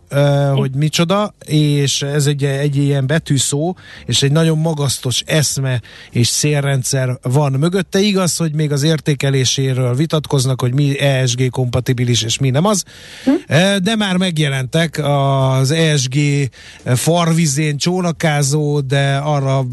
[0.54, 7.18] hogy micsoda, és ez egy, egy ilyen betűszó, és egy nagyon magasztos eszme és szélrendszer
[7.22, 8.00] van mögötte.
[8.00, 12.84] Igaz, hogy még az értékeléséről vitatkoznak, hogy mi ESG kompatibilis és mi nem az,
[13.26, 16.16] uh, de már megjelentek az ESG
[16.84, 19.64] farvizén csónakázó, de arra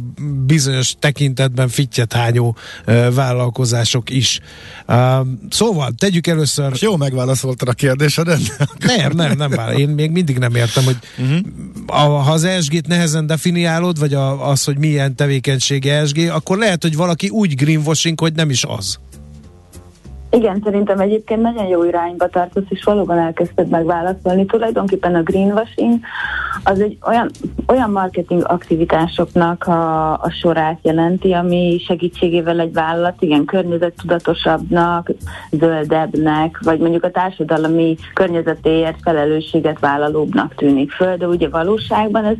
[0.46, 2.56] bizonyos tekintetben fittyet hányó
[3.14, 4.40] vállalkozások is.
[5.50, 6.72] Szóval, tegyük először...
[6.80, 8.40] Jó megválaszoltad a kérdésedet?
[8.80, 9.80] Nem, nem, nem vár.
[9.80, 11.40] Én még mindig nem értem, hogy uh-huh.
[11.86, 16.82] a, ha az ESG-t nehezen definiálod, vagy a, az, hogy milyen tevékenység ESG, akkor lehet,
[16.82, 19.00] hogy valaki úgy greenwashing, hogy nem is az.
[20.32, 24.46] Igen, szerintem egyébként nagyon jó irányba tartasz, és valóban elkezdted megválaszolni.
[24.46, 26.00] Tulajdonképpen a greenwashing
[26.64, 27.30] az egy olyan,
[27.68, 35.10] olyan marketing aktivitásoknak a, a sorát jelenti, ami segítségével egy vállalat igen környezettudatosabbnak,
[35.52, 42.36] zöldebbnek, vagy mondjuk a társadalmi környezetéért felelősséget vállalóbbnak tűnik föl, de ugye valóságban ez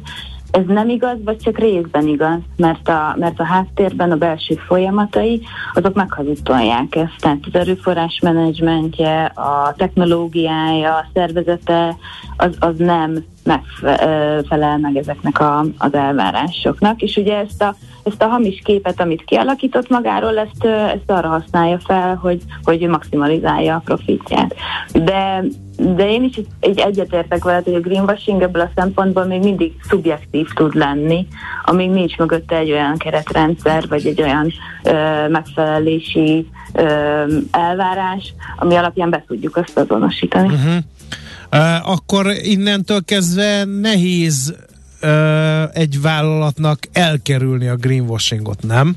[0.52, 5.42] ez nem igaz, vagy csak részben igaz, mert a, mert a háttérben a belső folyamatai,
[5.74, 7.16] azok meghazudtolják ezt.
[7.20, 11.96] Tehát az erőforrás menedzsmentje, a technológiája, a szervezete,
[12.38, 17.02] az, az nem megfelel meg ezeknek a, az elvárásoknak.
[17.02, 21.80] És ugye ezt a, ezt a hamis képet, amit kialakított magáról, ezt, ezt arra használja
[21.80, 24.56] fel, hogy, hogy maximalizálja a profitját.
[24.94, 25.44] De
[25.96, 30.48] de én is így egyetértek veled, hogy a greenwashing ebből a szempontból még mindig szubjektív
[30.54, 31.28] tud lenni,
[31.66, 36.84] amíg nincs mögötte egy olyan keretrendszer, vagy egy olyan ö, megfelelési ö,
[37.52, 40.48] elvárás, ami alapján be tudjuk azt azonosítani.
[40.48, 40.76] Uh-huh.
[41.52, 44.56] Uh, akkor innentől kezdve nehéz
[45.04, 48.96] uh, egy vállalatnak elkerülni a greenwashingot, nem?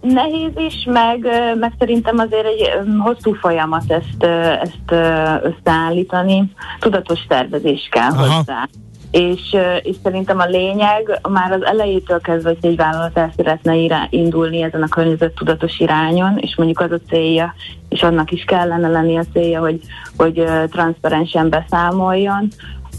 [0.00, 1.26] Nehéz is, meg,
[1.60, 4.22] meg szerintem azért egy hosszú folyamat ezt,
[4.62, 5.02] ezt
[5.42, 6.52] összeállítani.
[6.78, 8.34] Tudatos tervezés kell Aha.
[8.34, 8.68] hozzá.
[9.10, 14.06] És, és szerintem a lényeg már az elejétől kezdve, hogy egy vállalat el szeretne irá,
[14.10, 17.54] indulni ezen a környezet tudatos irányon, és mondjuk az a célja,
[17.88, 19.80] és annak is kellene lenni a célja, hogy,
[20.16, 22.48] hogy transzparensen beszámoljon,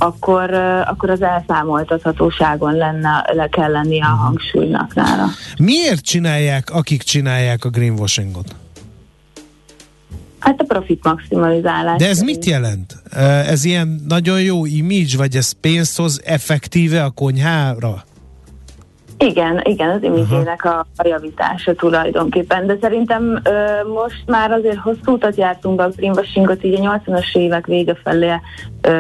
[0.02, 0.54] akkor,
[0.86, 4.20] akkor az elszámoltathatóságon lenne, le kell lenni a mhm.
[4.20, 5.26] hangsúlynak nála.
[5.60, 8.56] Miért csinálják, akik csinálják a greenwashingot?
[10.39, 11.97] Hát a profit maximalizálás.
[11.97, 12.95] De ez mit jelent?
[13.47, 18.04] Ez ilyen nagyon jó image, vagy ez pénzt hoz effektíve a konyhára?
[19.26, 25.11] Igen, igen, az imidzsének a, a javítása tulajdonképpen, de szerintem ö, most már azért hosszú
[25.11, 28.34] utat jártunk be a greenwashingot, így a 80-as évek vége felé
[28.82, 28.91] ö,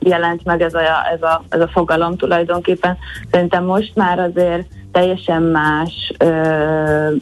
[0.00, 0.80] jelent meg ez a,
[1.12, 2.96] ez, a, ez a fogalom tulajdonképpen.
[3.30, 7.14] Szerintem most már azért teljesen más ö,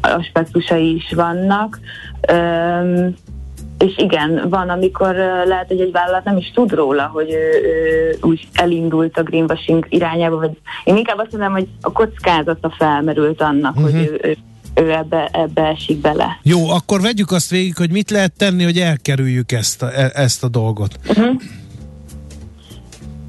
[0.00, 1.78] aspektusai is vannak.
[2.28, 3.06] Ö,
[3.78, 5.14] és igen, van, amikor
[5.46, 9.86] lehet, hogy egy vállalat nem is tud róla, hogy ő, ő úgy elindult a greenwashing
[9.88, 13.90] irányába, vagy én inkább azt mondom, hogy a kockázata felmerült annak, uh-huh.
[13.90, 14.12] hogy mhm.
[14.12, 14.36] ő, ő
[14.74, 16.38] ő ebbe, ebbe esik bele.
[16.42, 20.44] Jó, akkor vegyük azt végig, hogy mit lehet tenni, hogy elkerüljük ezt a, e, ezt
[20.44, 20.98] a dolgot.
[21.08, 21.40] Uh-huh.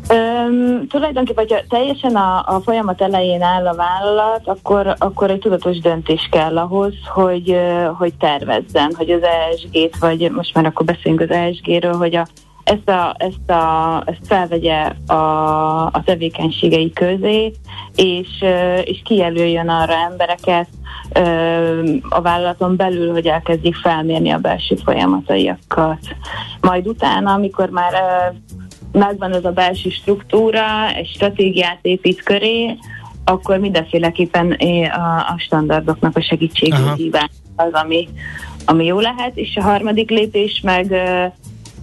[0.09, 5.79] Öm, tulajdonképpen, hogyha teljesen a, a folyamat elején áll a vállalat, akkor, akkor egy tudatos
[5.79, 7.59] döntés kell ahhoz, hogy,
[7.97, 12.27] hogy tervezzen, hogy az ESG-t, vagy most már akkor beszélünk az ESG-ről, hogy a,
[12.63, 17.51] ezt, a, ezt, a, ezt felvegye a, a tevékenységei közé,
[17.95, 18.43] és,
[18.83, 20.67] és kijelöljön arra embereket
[22.09, 25.99] a vállalaton belül, hogy elkezdjék felmérni a belső folyamataiakat.
[26.61, 27.93] Majd utána, amikor már
[28.95, 32.77] megvan az a belső struktúra, egy stratégiát épít köré,
[33.23, 38.07] akkor mindenféleképpen a, a standardoknak a segítségét az, ami,
[38.65, 40.95] ami jó lehet, és a harmadik lépés meg,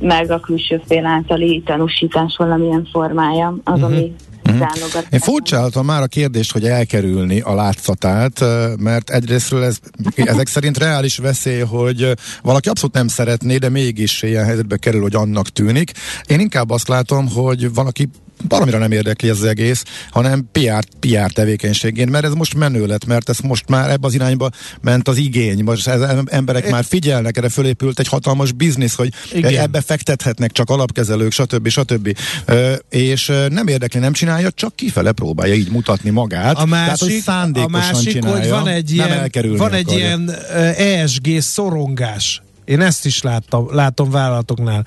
[0.00, 3.84] meg a külső fél általi tanúsítás valamilyen formája, az, uh-huh.
[3.84, 4.12] ami
[4.60, 5.02] Uh-huh.
[5.10, 8.44] Én furcsáltam már a kérdést, hogy elkerülni a látszatát,
[8.78, 9.78] mert egyrésztről ez,
[10.14, 15.14] ezek szerint reális veszély, hogy valaki abszolút nem szeretné, de mégis ilyen helyzetbe kerül, hogy
[15.14, 15.92] annak tűnik.
[16.26, 18.08] Én inkább azt látom, hogy valaki
[18.48, 23.04] valamire nem érdekli ez az egész, hanem PR, PR tevékenységén, mert ez most menő lett,
[23.04, 27.36] mert ez most már ebbe az irányba ment az igény, most ez emberek már figyelnek,
[27.36, 29.62] erre fölépült egy hatalmas biznisz, hogy Igen.
[29.62, 31.68] ebbe fektethetnek csak alapkezelők, stb.
[31.68, 32.16] stb.
[32.88, 36.58] És nem érdekli, nem csinálja, csak kifele próbálja így mutatni magát.
[36.58, 40.30] A másik, Tehát, hogy a másik csinálja, hogy van egy ilyen, van egy ilyen
[40.76, 44.86] ESG szorongás én ezt is láttam, látom vállalatoknál,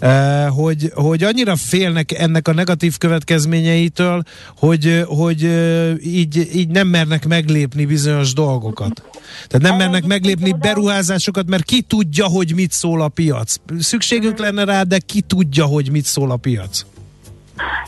[0.00, 4.22] uh, hogy, hogy annyira félnek ennek a negatív következményeitől,
[4.56, 9.02] hogy, hogy uh, így, így nem mernek meglépni bizonyos dolgokat.
[9.46, 13.56] Tehát nem mernek meglépni beruházásokat, mert ki tudja, hogy mit szól a piac.
[13.78, 16.84] Szükségük lenne rá, de ki tudja, hogy mit szól a piac.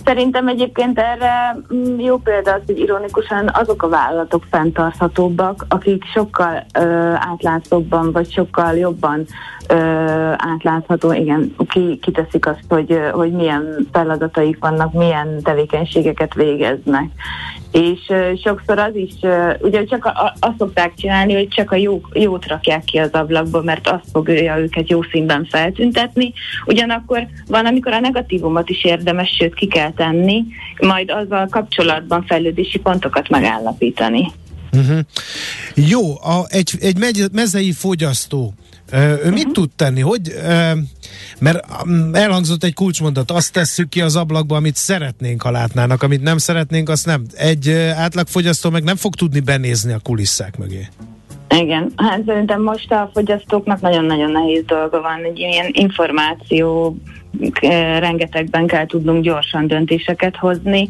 [0.05, 6.65] Szerintem egyébként erre mm, jó példa az, hogy ironikusan azok a vállalatok fenntarthatóbbak, akik sokkal
[6.79, 9.27] ö, átlátszóbban, vagy sokkal jobban
[9.69, 9.75] ö,
[10.37, 17.11] átlátható, igen, ki, kiteszik azt, hogy, hogy milyen feladataik vannak, milyen tevékenységeket végeznek
[17.73, 18.13] és
[18.45, 19.13] sokszor az is,
[19.61, 23.11] ugye csak a, a, azt szokták csinálni, hogy csak a jó, jót rakják ki az
[23.13, 26.33] ablakba, mert azt fogja őket jó színben feltüntetni,
[26.67, 30.45] ugyanakkor van, amikor a negatívumot is érdemes, sőt ki kell tenni,
[30.81, 34.33] majd azzal kapcsolatban fejlődési pontokat megállapítani.
[34.73, 34.99] Uh-huh.
[35.75, 36.97] Jó, a, egy, egy
[37.33, 38.55] mezei fogyasztó
[38.93, 39.53] ő uh-huh.
[39.53, 40.01] tud tenni?
[40.01, 40.33] Hogy,
[41.39, 41.67] mert
[42.13, 46.89] elhangzott egy kulcsmondat, azt tesszük ki az ablakba, amit szeretnénk, ha látnának, amit nem szeretnénk,
[46.89, 47.25] azt nem.
[47.35, 50.89] Egy átlagfogyasztó meg nem fog tudni benézni a kulisszák mögé.
[51.49, 56.97] Igen, hát szerintem most a fogyasztóknak nagyon-nagyon nehéz dolga van, egy ilyen információ
[57.99, 60.89] rengetegben kell tudnunk gyorsan döntéseket hozni.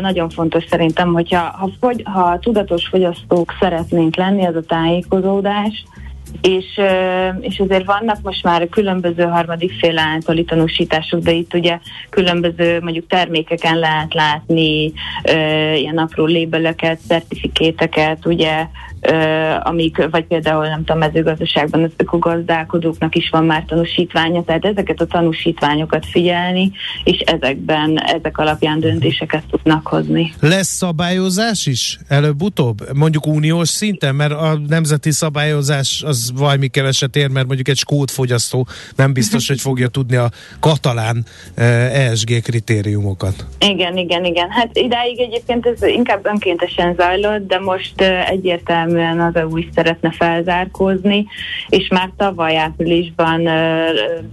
[0.00, 5.84] Nagyon fontos szerintem, hogyha ha, fogy, ha tudatos fogyasztók szeretnénk lenni, az a tájékozódás,
[6.40, 6.80] és,
[7.40, 11.78] és azért vannak most már különböző harmadik fél általi tanúsítások, de itt ugye
[12.10, 14.92] különböző mondjuk termékeken lehet látni
[15.76, 18.66] ilyen apró lébeleket, certifikéteket, ugye
[19.62, 25.06] amik, vagy például nem tudom, mezőgazdaságban az ökogazdálkodóknak is van már tanúsítványa, tehát ezeket a
[25.06, 26.72] tanúsítványokat figyelni,
[27.04, 30.32] és ezekben, ezek alapján döntéseket tudnak hozni.
[30.40, 32.92] Lesz szabályozás is előbb-utóbb?
[32.94, 38.10] Mondjuk uniós szinten, mert a nemzeti szabályozás az valami keveset ér, mert mondjuk egy skót
[38.10, 40.30] fogyasztó nem biztos, hogy fogja tudni a
[40.60, 43.46] katalán ESG kritériumokat.
[43.58, 44.50] Igen, igen, igen.
[44.50, 50.10] Hát idáig egyébként ez inkább önkéntesen zajlott, de most egyértelmű egyértelműen az EU is szeretne
[50.10, 51.26] felzárkózni,
[51.68, 53.48] és már tavaly áprilisban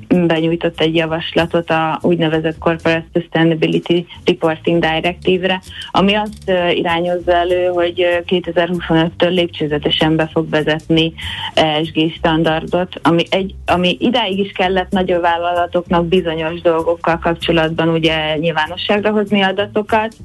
[0.07, 5.61] benyújtott egy javaslatot a úgynevezett Corporate Sustainability Reporting Directive-re,
[5.91, 11.13] ami azt irányozza elő, hogy 2025-től lépcsőzetesen be fog vezetni
[11.53, 19.11] ESG standardot, ami, egy, ami idáig is kellett nagyobb vállalatoknak bizonyos dolgokkal kapcsolatban ugye nyilvánosságra
[19.11, 20.15] hozni adatokat,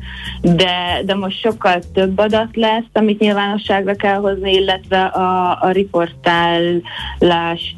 [0.43, 7.77] de, de most sokkal több adat lesz, amit nyilvánosságra kell létrehozni, illetve a, a riportálást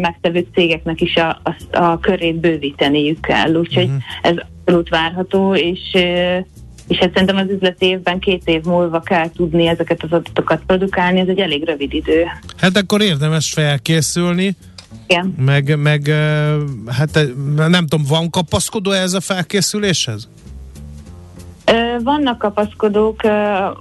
[0.00, 3.54] megtevő cégeknek is a, a, a körét bővíteniük kell.
[3.54, 4.02] Úgyhogy uh-huh.
[4.22, 5.80] ez abszolút várható, és
[6.88, 11.20] és hát szerintem az üzleti évben két év múlva kell tudni ezeket az adatokat produkálni,
[11.20, 12.24] ez egy elég rövid idő.
[12.56, 14.56] Hát akkor érdemes felkészülni.
[15.06, 15.34] Igen.
[15.38, 16.06] Meg, meg
[16.86, 17.26] hát
[17.68, 20.28] nem tudom, van kapaszkodó ez a felkészüléshez?
[22.02, 23.22] Vannak kapaszkodók,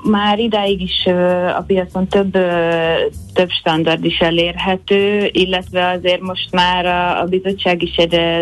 [0.03, 1.05] már idáig is
[1.57, 2.37] a piacon több,
[3.39, 8.41] több standard is elérhető, illetve azért most már a, a bizottság is egyre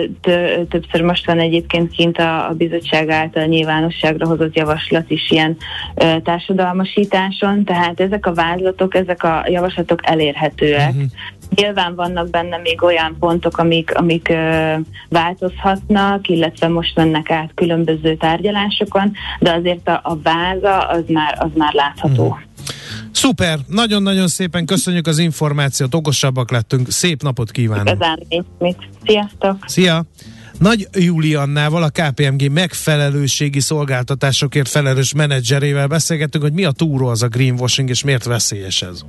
[0.69, 5.57] többször most van egyébként kint a, a bizottság által nyilvánosságra hozott javaslat is ilyen
[6.23, 10.89] társadalmasításon, tehát ezek a vázlatok, ezek a javaslatok elérhetőek.
[10.89, 11.11] Uh-huh.
[11.55, 14.73] Nyilván vannak benne még olyan pontok, amik, amik ö,
[15.09, 21.49] változhatnak, illetve most mennek át különböző tárgyalásokon, de azért a, a váza az már, az
[21.55, 22.37] már látható.
[22.39, 22.46] Mm.
[23.11, 27.87] Szuper, nagyon-nagyon szépen köszönjük az információt, okosabbak lettünk, szép napot kívánok!
[27.87, 28.25] Igazán
[28.59, 28.77] mit.
[29.05, 29.57] Sziasztok!
[29.65, 30.05] Szia!
[30.59, 37.27] Nagy Juliannával, a KPMG megfelelőségi szolgáltatásokért felelős menedzserével beszélgettünk, hogy mi a túró az a
[37.27, 39.01] greenwashing, és miért veszélyes ez.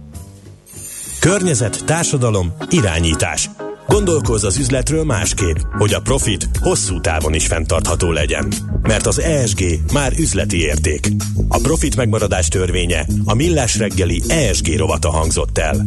[1.20, 3.50] Környezet, társadalom, irányítás.
[3.88, 8.52] Gondolkozz az üzletről másképp, hogy a profit hosszú távon is fenntartható legyen.
[8.82, 9.62] Mert az ESG
[9.92, 11.08] már üzleti érték.
[11.48, 15.86] A profit megmaradás törvénye a Millás reggeli ESG rovata hangzott el.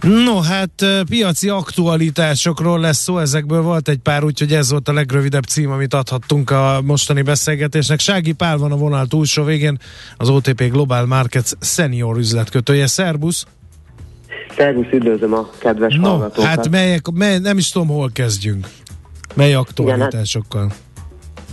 [0.00, 5.44] No, hát piaci aktualitásokról lesz szó, ezekből volt egy pár, úgyhogy ez volt a legrövidebb
[5.44, 8.00] cím, amit adhattunk a mostani beszélgetésnek.
[8.00, 9.78] Sági Pál van a vonal túlsó végén,
[10.16, 12.86] az OTP Global Markets senior üzletkötője.
[12.86, 13.46] Szerbusz!
[14.56, 16.44] Szervusz, üdvözlöm a kedves no, hallgatókat.
[16.44, 18.66] hát melyek, mely, nem is tudom, hol kezdjünk.
[19.34, 20.62] Mely aktualitásokkal?
[20.64, 20.89] Igen, hát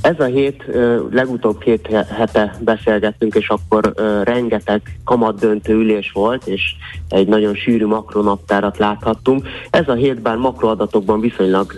[0.08, 0.64] ez a hét,
[1.12, 1.88] legutóbb két
[2.18, 3.94] hete beszélgettünk, és akkor
[4.24, 6.62] rengeteg kamat döntő ülés volt, és
[7.10, 9.48] egy nagyon sűrű makronaptárat láthattunk.
[9.70, 11.74] Ez a hét bár makroadatokban viszonylag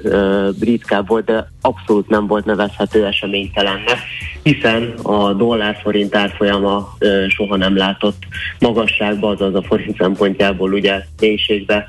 [0.59, 3.97] ritkább volt, de abszolút nem volt nevezhető eseménytelennek,
[4.43, 8.23] hiszen a dollár-forint árfolyama soha nem látott
[8.59, 11.87] magasságba, azaz a forint szempontjából ugye mélységbe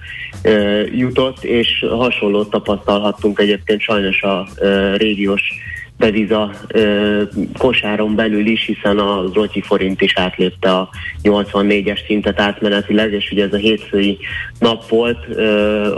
[0.92, 4.48] jutott, és hasonlót tapasztalhattunk egyébként sajnos a
[4.96, 5.42] régiós
[6.00, 7.22] deviza ö,
[7.58, 10.88] kosáron belül is, hiszen a zloty forint is átlépte a
[11.22, 14.18] 84-es szintet átmenetileg, és ugye ez a hétfői
[14.58, 15.18] nap volt.
[15.28, 15.94] Ö,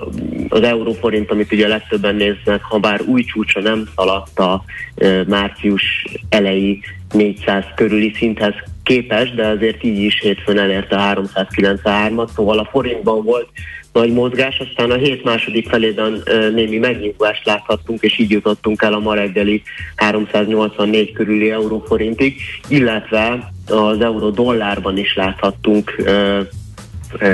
[0.48, 6.04] az euróforint, amit ugye legtöbben néznek, ha bár új csúcsa nem szaladt a ö, március
[6.28, 6.80] elejé
[7.12, 13.24] 400 körüli szinthez képes, de azért így is hétfőn elérte a 393-at, szóval a forintban
[13.24, 13.48] volt
[13.92, 16.22] nagy mozgás, aztán a hét második felében
[16.54, 19.62] némi megnyugvást láthattunk, és így jutottunk el a ma reggeli
[19.96, 26.02] 384 körüli euróforintig, illetve az euró dollárban is láthattunk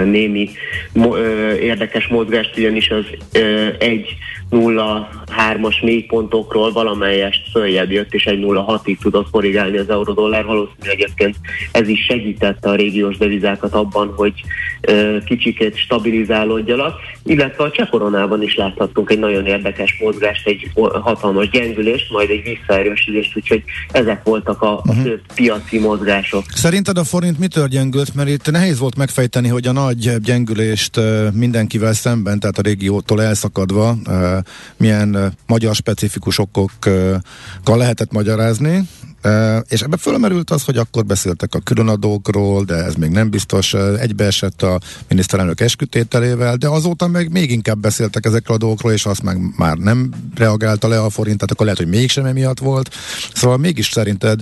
[0.04, 0.50] némi
[1.60, 3.04] érdekes mozgást, ugyanis az
[3.78, 4.16] egy
[4.50, 10.44] 0,3-as mélypontokról valamelyest följebb jött, és egy 0,6-ig tudott korrigálni az euró-dollár.
[10.44, 11.36] Valószínűleg egyébként
[11.72, 14.32] ez is segítette a régiós devizákat abban, hogy
[15.24, 16.94] kicsikét stabilizálódjanak,
[17.24, 20.70] illetve a cseh koronában is láthattunk egy nagyon érdekes mozgást, egy
[21.02, 25.02] hatalmas gyengülést, majd egy visszaerősülést, úgyhogy ezek voltak a, uh-huh.
[25.02, 26.42] fő piaci mozgások.
[26.54, 28.14] Szerinted a forint mitől gyengült?
[28.14, 31.00] Mert itt nehéz volt megfejteni, hogy a nagy gyengülést
[31.32, 33.94] mindenkivel szemben, tehát a régiótól elszakadva
[34.76, 37.22] milyen magyar specifikus okokkal
[37.64, 38.88] lehetett magyarázni,
[39.68, 44.62] és ebbe fölmerült az, hogy akkor beszéltek a különadókról, de ez még nem biztos, egybeesett
[44.62, 49.38] a miniszterelnök eskütételével, de azóta meg még inkább beszéltek ezekről a dolgokról, és azt meg
[49.56, 52.94] már nem reagálta le a forint, tehát akkor lehet, hogy mégsem emiatt volt.
[53.34, 54.40] Szóval mégis szerinted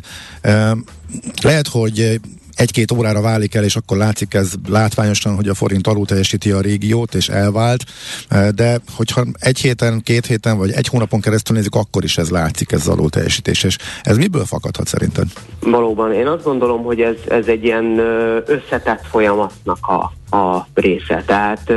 [1.43, 2.21] lehet, hogy
[2.57, 6.61] egy-két órára válik el, és akkor látszik ez látványosan, hogy a forint alul teljesíti a
[6.61, 7.85] régiót, és elvált,
[8.29, 12.31] eh, de hogyha egy héten, két héten, vagy egy hónapon keresztül nézzük, akkor is ez
[12.31, 15.27] látszik, ez alul teljesítés, és ez miből fakadhat szerinted?
[15.61, 17.99] Valóban, én azt gondolom, hogy ez, ez egy ilyen
[18.47, 21.23] összetett folyamatnak a, a része.
[21.27, 21.73] Tehát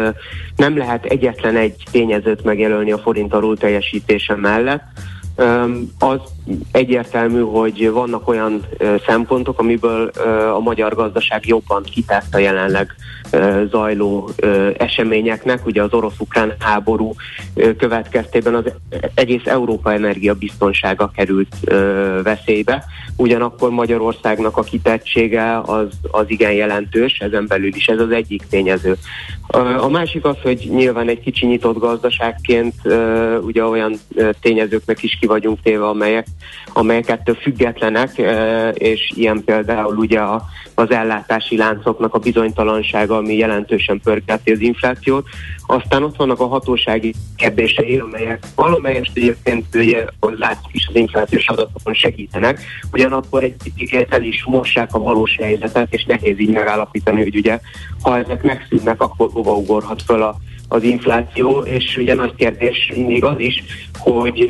[0.55, 4.83] nem lehet egyetlen egy tényezőt megjelölni a forint alul teljesítése mellett,
[5.99, 6.19] az
[6.71, 8.65] egyértelmű, hogy vannak olyan
[9.05, 10.07] szempontok, amiből
[10.55, 12.95] a magyar gazdaság jobban kitett a jelenleg
[13.69, 14.29] zajló
[14.77, 15.65] eseményeknek.
[15.65, 17.13] Ugye az orosz-ukrán háború
[17.77, 18.63] következtében az
[19.13, 21.55] egész Európa energiabiztonsága került
[22.23, 22.85] veszélybe.
[23.15, 28.97] Ugyanakkor Magyarországnak a kitettsége az, az igen jelentős, ezen belül is ez az egyik tényező.
[29.79, 32.73] A másik az, hogy nyilván egy kicsi nyitott gazdaságként
[33.41, 33.93] ugye olyan
[34.41, 36.25] tényezőknek is ki vagyunk téve, amelyek,
[36.73, 38.21] amelyek ettől függetlenek,
[38.73, 40.19] és ilyen például ugye
[40.75, 45.27] az ellátási láncoknak a bizonytalansága, ami jelentősen pörgeti az inflációt.
[45.67, 51.93] Aztán ott vannak a hatósági kérdései, amelyek valamelyest egyébként ugye, látszik is az inflációs adatokon
[51.93, 52.61] segítenek,
[52.91, 57.59] ugyanakkor egy picit el is mossák a valós helyzetet, és nehéz így megállapítani, hogy ugye
[58.01, 60.35] ha ezek megszűnnek, akkor hova ugorhat föl a,
[60.71, 63.63] az infláció, és ugye nagy kérdés mindig az is,
[63.97, 64.49] hogy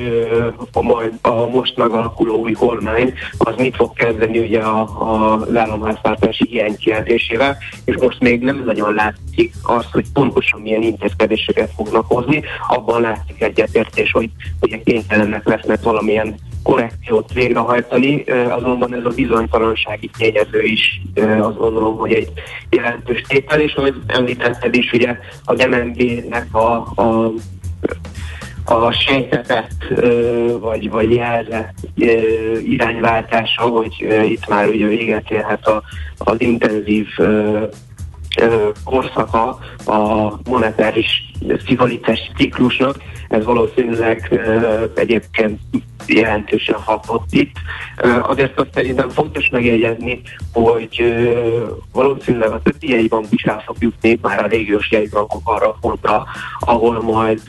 [0.71, 6.47] a, majd a most megalakuló új kormány az mit fog kezdeni ugye a, a, államháztartási
[6.49, 12.43] hiány kijelentésével, és most még nem nagyon látszik az, hogy pontosan milyen intézkedéseket fognak hozni,
[12.67, 14.29] abban látszik egyetértés, hogy
[14.61, 21.01] ugye kénytelenek lesznek valamilyen korrekciót végrehajtani, azonban ez a bizonytalansági tényező is
[21.39, 22.31] azt gondolom, hogy egy
[22.69, 27.31] jelentős tétel, és ahogy említetted is, ugye a MNB-nek a, a
[28.71, 29.99] a sejtetett
[30.59, 31.73] vagy, vagy jelzett
[32.63, 33.93] irányváltása, hogy
[34.29, 35.83] itt már ugye véget érhet a,
[36.17, 37.07] az intenzív
[38.83, 41.28] korszaka a monetáris
[41.65, 42.95] szigorítás ciklusnak,
[43.29, 44.39] ez valószínűleg
[44.95, 45.59] egyébként
[46.07, 47.55] jelentősen hatott itt.
[48.21, 50.21] Azért azt szerintem fontos megjegyezni,
[50.53, 51.13] hogy
[51.93, 56.25] valószínűleg a többi jegybank is el fog jutni már a régiós jegybankok arra pontra,
[56.59, 57.41] ahol majd,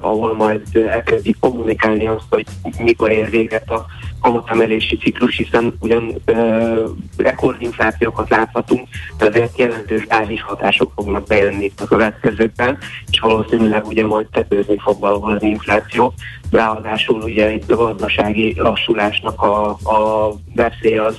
[0.00, 2.46] ahol majd elkezdik kommunikálni azt, hogy
[2.78, 3.86] mikor ér véget a
[4.20, 8.88] kamatemelési ciklus, hiszen ugyan uh, rekordinflációkat láthatunk,
[9.18, 12.78] de azért jelentős bázis hatások fognak bejönni a következőkben,
[13.10, 16.14] és valószínűleg ugye majd tetőzni fog valahol az infláció.
[16.50, 21.16] Ráadásul ugye itt a gazdasági lassulásnak a, a veszély az,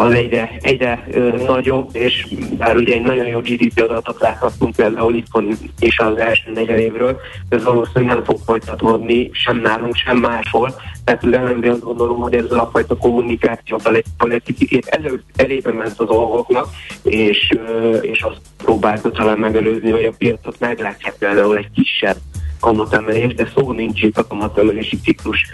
[0.00, 2.26] az egyre, egyre ö, nagyobb, és
[2.58, 7.64] bár ugye egy nagyon jó GDP adatot láthatunk például itthon és az első negyedévről, ez
[7.64, 10.74] valószínűleg nem fog folytatódni sem nálunk, sem máshol.
[11.04, 13.80] Tehát nem azt gondolom, hogy ez a fajta kommunikáció
[14.16, 16.66] politikét elő, elébe ment a dolgoknak,
[17.02, 22.16] és, ö, és azt próbálta talán megelőzni, hogy a piacot meglátja például egy kisebb
[22.60, 25.44] kamatemelés, de szó nincs itt a kamatemelési ciklus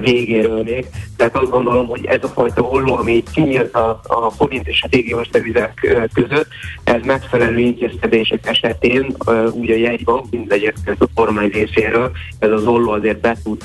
[0.00, 0.86] végéről még.
[1.16, 4.82] Tehát azt gondolom, hogy ez a fajta holló, ami itt kinyílt a, a forint és
[4.82, 6.46] a régiós devizek között,
[6.84, 9.16] ez megfelelő intézkedések esetén
[9.52, 13.62] úgy a jegybank, mint egyébként a kormány részéről, ez az holló azért be tud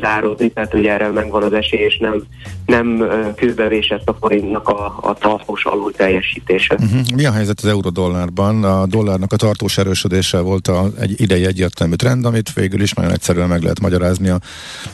[0.00, 2.22] záródni, tehát hogy erre megvan az esély, és nem,
[2.66, 6.74] nem kőbevésett a forintnak a, a tartós alul teljesítése.
[6.74, 7.00] Uh-huh.
[7.14, 8.64] Mi a helyzet az euró-dollárban?
[8.64, 12.92] A dollárnak a tartós erősödése volt a, egy idei egyértelmű trend, trend, amit végül is
[12.92, 14.40] nagyon egyszerűen meg lehet magyarázni a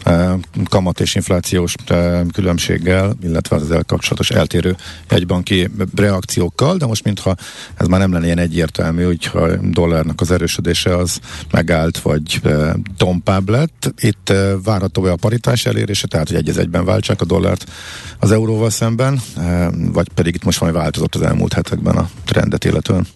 [0.05, 0.39] e,
[0.69, 4.77] kamat és inflációs e, különbséggel, illetve az ezzel kapcsolatos eltérő
[5.09, 7.35] egybanki reakciókkal, de most mintha
[7.75, 11.21] ez már nem lenne ilyen egyértelmű, hogyha a dollárnak az erősödése az
[11.51, 13.95] megállt, vagy e, tompább lett.
[14.01, 17.65] Itt e, várható a paritás elérése, tehát hogy egy egyben váltsák a dollárt
[18.19, 19.21] az euróval szemben,
[19.93, 23.07] vagy pedig itt most valami változott az elmúlt hetekben a trendet illetően?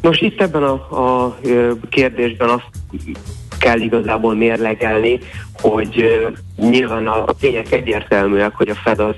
[0.00, 0.72] Nos, itt ebben a,
[1.24, 1.38] a
[1.88, 2.68] kérdésben azt
[3.58, 5.18] kell igazából mérlegelni,
[5.60, 6.04] hogy
[6.56, 9.14] nyilván a, a tények egyértelműek, hogy a Fed az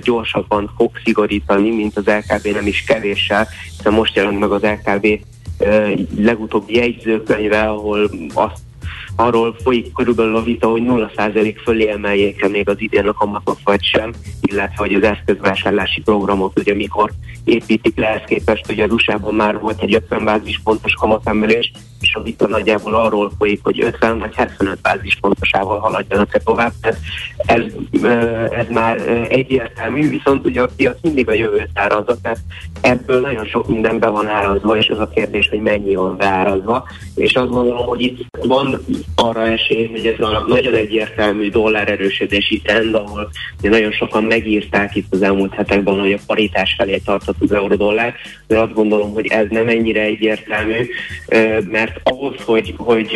[0.00, 5.06] gyorsabban fog szigorítani, mint az LKB nem is kevéssel, hiszen most jelent meg az LKB
[6.16, 8.60] legutóbbi jegyzőkönyve, ahol azt
[9.20, 13.82] arról folyik körülbelül a vita, hogy 0% fölé emeljék-e még az idén a kamatot vagy
[13.82, 17.10] sem, illetve hogy az eszközvásárlási programot ugye mikor
[17.44, 22.22] építik le, ezt képest ugye az USA-ban már volt egy 50 bázispontos kamatemelés, és a
[22.22, 26.72] vita nagyjából arról folyik, hogy 50 vagy 75 bázispontosával haladjanak-e tovább.
[26.80, 26.98] Tehát
[27.46, 27.62] ez,
[28.50, 32.38] ez már egyértelmű, viszont ugye a piac mindig a jövőt árazza, tehát
[32.80, 36.88] ebből nagyon sok minden be van árazva, és az a kérdés, hogy mennyi van beárazva.
[37.14, 42.60] És azt gondolom, hogy itt van arra esély, hogy ez a nagyon egyértelmű dollár erősödési
[42.60, 47.52] trend, ahol nagyon sokan megírták itt az elmúlt hetekben, hogy a paritás felé tartott az
[47.52, 48.14] euró-dollár,
[48.46, 50.88] de azt gondolom, hogy ez nem ennyire egyértelmű,
[51.70, 53.10] mert ahhoz, hogy, hogy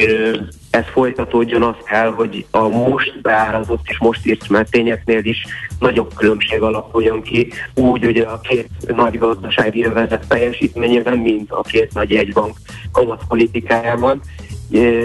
[0.70, 5.44] ez folytatódjon, az kell, hogy a most beárazott és most írt tényeknél is
[5.78, 11.94] nagyobb különbség alakuljon ki, úgy hogy a két nagy gazdasági övezet teljesítményében, mint a két
[11.94, 12.56] nagy egybank
[12.92, 14.20] kamatpolitikájában,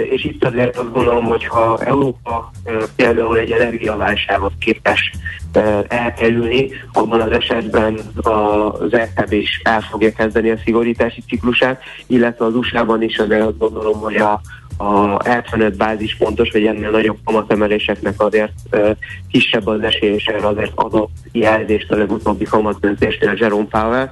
[0.09, 2.51] és itt azért azt gondolom, hogy ha Európa
[2.95, 5.11] például egy energiaválságot képes
[5.87, 12.55] elkerülni, abban az esetben az LKB is el fogja kezdeni a szigorítási ciklusát, illetve az
[12.55, 14.41] USA-ban is azért azt gondolom, hogy a,
[14.77, 18.89] a 75 bázispontos, vagy ennél nagyobb kamatemeléseknek azért uh,
[19.31, 24.11] kisebb az esély, és erre azért adott jelzést a legutóbbi kamatdöntésnél Jerome Powell.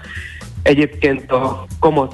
[0.68, 2.14] Egyébként a kamat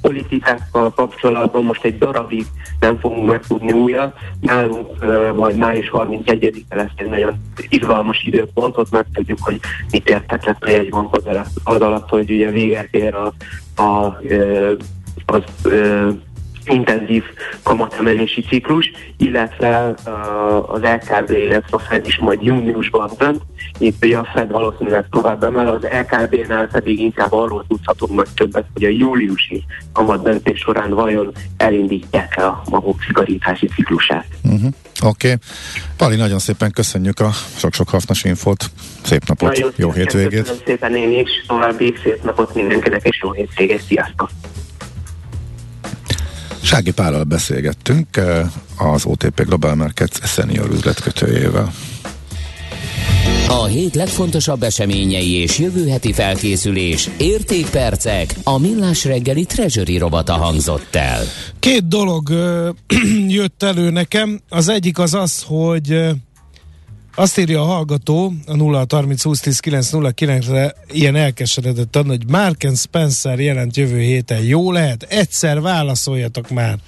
[0.00, 2.46] politikákkal kapcsolatban most egy darabig
[2.80, 4.16] nem fogunk megtudni újat.
[4.40, 5.04] Nálunk
[5.36, 7.34] majd május 31-e lesz egy nagyon
[7.68, 9.60] izgalmas időpont, ott megtudjuk, hogy
[9.90, 11.24] mit értetett a jegybank az,
[11.64, 13.32] az alatt, hogy ugye véget ér a,
[13.82, 14.20] a,
[15.26, 15.42] az
[16.68, 17.24] intenzív
[17.62, 23.42] kamatemelési ciklus, illetve uh, az LKB, illetve a Fed is majd júniusban dönt.
[23.78, 28.64] Itt ugye a Fed valószínűleg tovább emel, az LKB-nál pedig inkább arról tudhatunk majd többet,
[28.74, 34.26] hogy a júliusi kamatdöntés során vajon elindítják-e a maguk szigorítási ciklusát.
[34.42, 34.72] Uh-huh.
[35.02, 35.26] Oké.
[35.26, 35.36] Okay.
[35.96, 38.70] Pali, nagyon szépen köszönjük a sok-sok hasznos infót.
[39.02, 40.40] Szép napot, nagyon jó hétvégét.
[40.40, 43.82] Köszönöm szépen én is, további szép napot mindenkinek, és jó hétvégét.
[43.82, 44.30] Sziasztok!
[46.62, 51.72] Sági Pállal beszélgettünk eh, az OTP Global Markets senior üzletkötőjével.
[53.48, 60.94] A hét legfontosabb eseményei és jövő heti felkészülés, értékpercek, a millás reggeli treasury robata hangzott
[60.94, 61.22] el.
[61.58, 62.70] Két dolog ö,
[63.38, 64.40] jött elő nekem.
[64.48, 66.10] Az egyik az az, hogy ö,
[67.18, 72.28] Azt írja a hallgató a 0 30 20 10 9 0 9-re ilyen elkeseredett hogy
[72.30, 74.42] Marken Spencer jelent jövő héten.
[74.42, 75.02] Jó lehet?
[75.02, 76.78] Egyszer válaszoljatok már.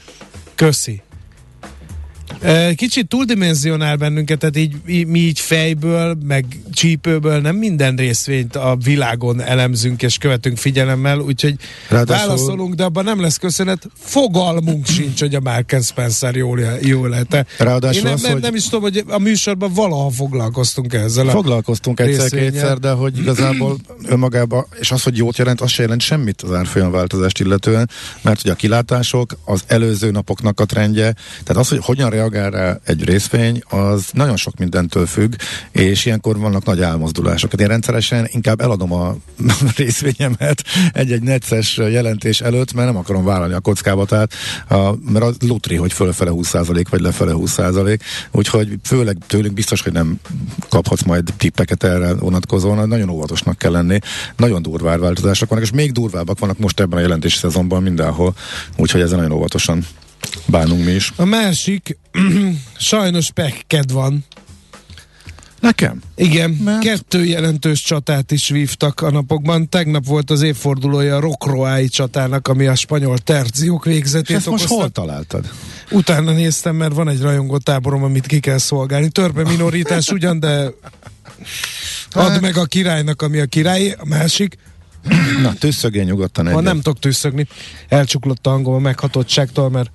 [0.54, 1.02] Köszi.
[2.74, 8.76] Kicsit túldimenzionál bennünket, tehát így, így, mi így fejből, meg csípőből nem minden részvényt a
[8.84, 11.54] világon elemzünk és követünk figyelemmel, úgyhogy
[11.88, 12.26] Ráadásul...
[12.26, 13.86] válaszolunk, de abban nem lesz köszönet.
[13.98, 17.46] Fogalmunk sincs, hogy a Marken Spencer jól, jól lehet.
[17.58, 18.42] Ráadásul Én nem, az, nem, hogy...
[18.42, 21.24] nem is tudom, hogy a műsorban valaha foglalkoztunk ezzel.
[21.26, 23.76] Foglalkoztunk egyszer-kétszer, de hogy igazából
[24.06, 27.90] önmagában, és az, hogy jót jelent, az se jelent semmit az árfolyam változást illetően,
[28.22, 31.14] mert hogy a kilátások, az előző napoknak a trendje,
[31.44, 35.34] tehát az, hogy hogyan reagál rá egy részvény, az nagyon sok mindentől függ,
[35.72, 37.50] és ilyenkor vannak nagy elmozdulások.
[37.50, 39.16] Hát én rendszeresen inkább eladom a
[39.76, 44.06] részvényemet egy-egy necces jelentés előtt, mert nem akarom vállalni a kockába,
[45.06, 47.98] mert a lutri, hogy fölfele 20% vagy lefele 20%,
[48.30, 50.20] úgyhogy főleg tőlünk biztos, hogy nem
[50.68, 53.98] kaphatsz majd tippeket erre vonatkozóan, nagyon óvatosnak kell lenni.
[54.36, 58.34] Nagyon durvá változások vannak, és még durvábbak vannak most ebben a jelentési szezonban mindenhol,
[58.76, 59.86] úgyhogy ezen nagyon óvatosan
[60.46, 61.12] bánunk mi is.
[61.16, 61.98] A másik,
[62.76, 64.24] sajnos pekked van.
[65.60, 66.00] Nekem?
[66.14, 66.82] Igen, Mert...
[66.82, 69.68] kettő jelentős csatát is vívtak a napokban.
[69.68, 74.88] Tegnap volt az évfordulója a Rokroái csatának, ami a spanyol terziók végzetét ezt most hol
[74.88, 75.50] találtad?
[75.90, 79.08] Utána néztem, mert van egy rajongó táborom, amit ki kell szolgálni.
[79.08, 80.70] Törpe minoritás ugyan, de
[82.10, 84.58] add meg a királynak, ami a király, a másik.
[85.42, 86.58] Na, tűzszögén nyugodtan egyet.
[86.58, 87.46] Ha nem tudok tűzszögni,
[87.88, 89.90] elcsuklott a hangom a meghatottságtól, mert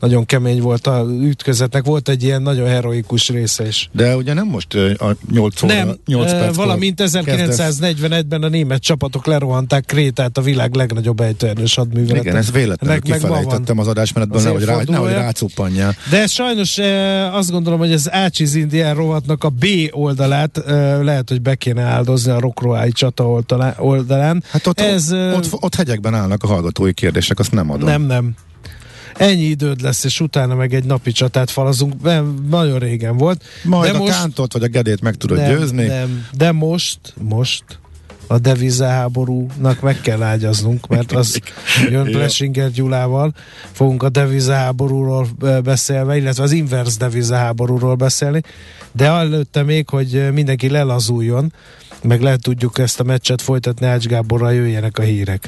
[0.00, 3.88] nagyon kemény volt a ütközetnek, volt egy ilyen nagyon heroikus része is.
[3.92, 9.26] De ugye nem most a 8 óra, nem, 8 perc valamint 1941-ben a német csapatok
[9.26, 12.22] lerohanták Krétát, a világ legnagyobb ejtőerős hadművelet.
[12.22, 15.96] Igen, ez véletlenül kifelejtettem az adásmenetben, nehogy, rá, nehogy rácuppanjál.
[16.10, 16.78] De sajnos
[17.32, 21.82] azt gondolom, hogy az Ácsiz Indián rovatnak a B oldalát eh, lehet, hogy be kéne
[21.82, 23.42] áldozni a Rokroái csata
[23.76, 24.44] oldalán.
[24.50, 27.88] Hát ott, ez, ott, ott, ott hegyekben állnak a hallgatói kérdések, azt nem adom.
[27.88, 28.34] Nem, nem
[29.18, 31.94] ennyi időd lesz, és utána meg egy napi csatát falazunk,
[32.48, 33.44] nagyon régen volt.
[33.64, 35.86] Majd de a most, kántot vagy a gedét meg tudod nem, győzni.
[35.86, 37.64] Nem, de most, most
[38.26, 41.40] a devizaháborúnak meg kell ágyaznunk, mert az
[41.90, 43.32] jön Plesinger Gyulával,
[43.72, 45.28] fogunk a devizaháborúról
[45.62, 48.40] beszélve, illetve az inverse devizaháborúról beszélni,
[48.92, 51.52] de előtte még, hogy mindenki lelazuljon,
[52.02, 55.44] meg lehet tudjuk ezt a meccset folytatni Ács Gáborral, jöjjenek a hírek.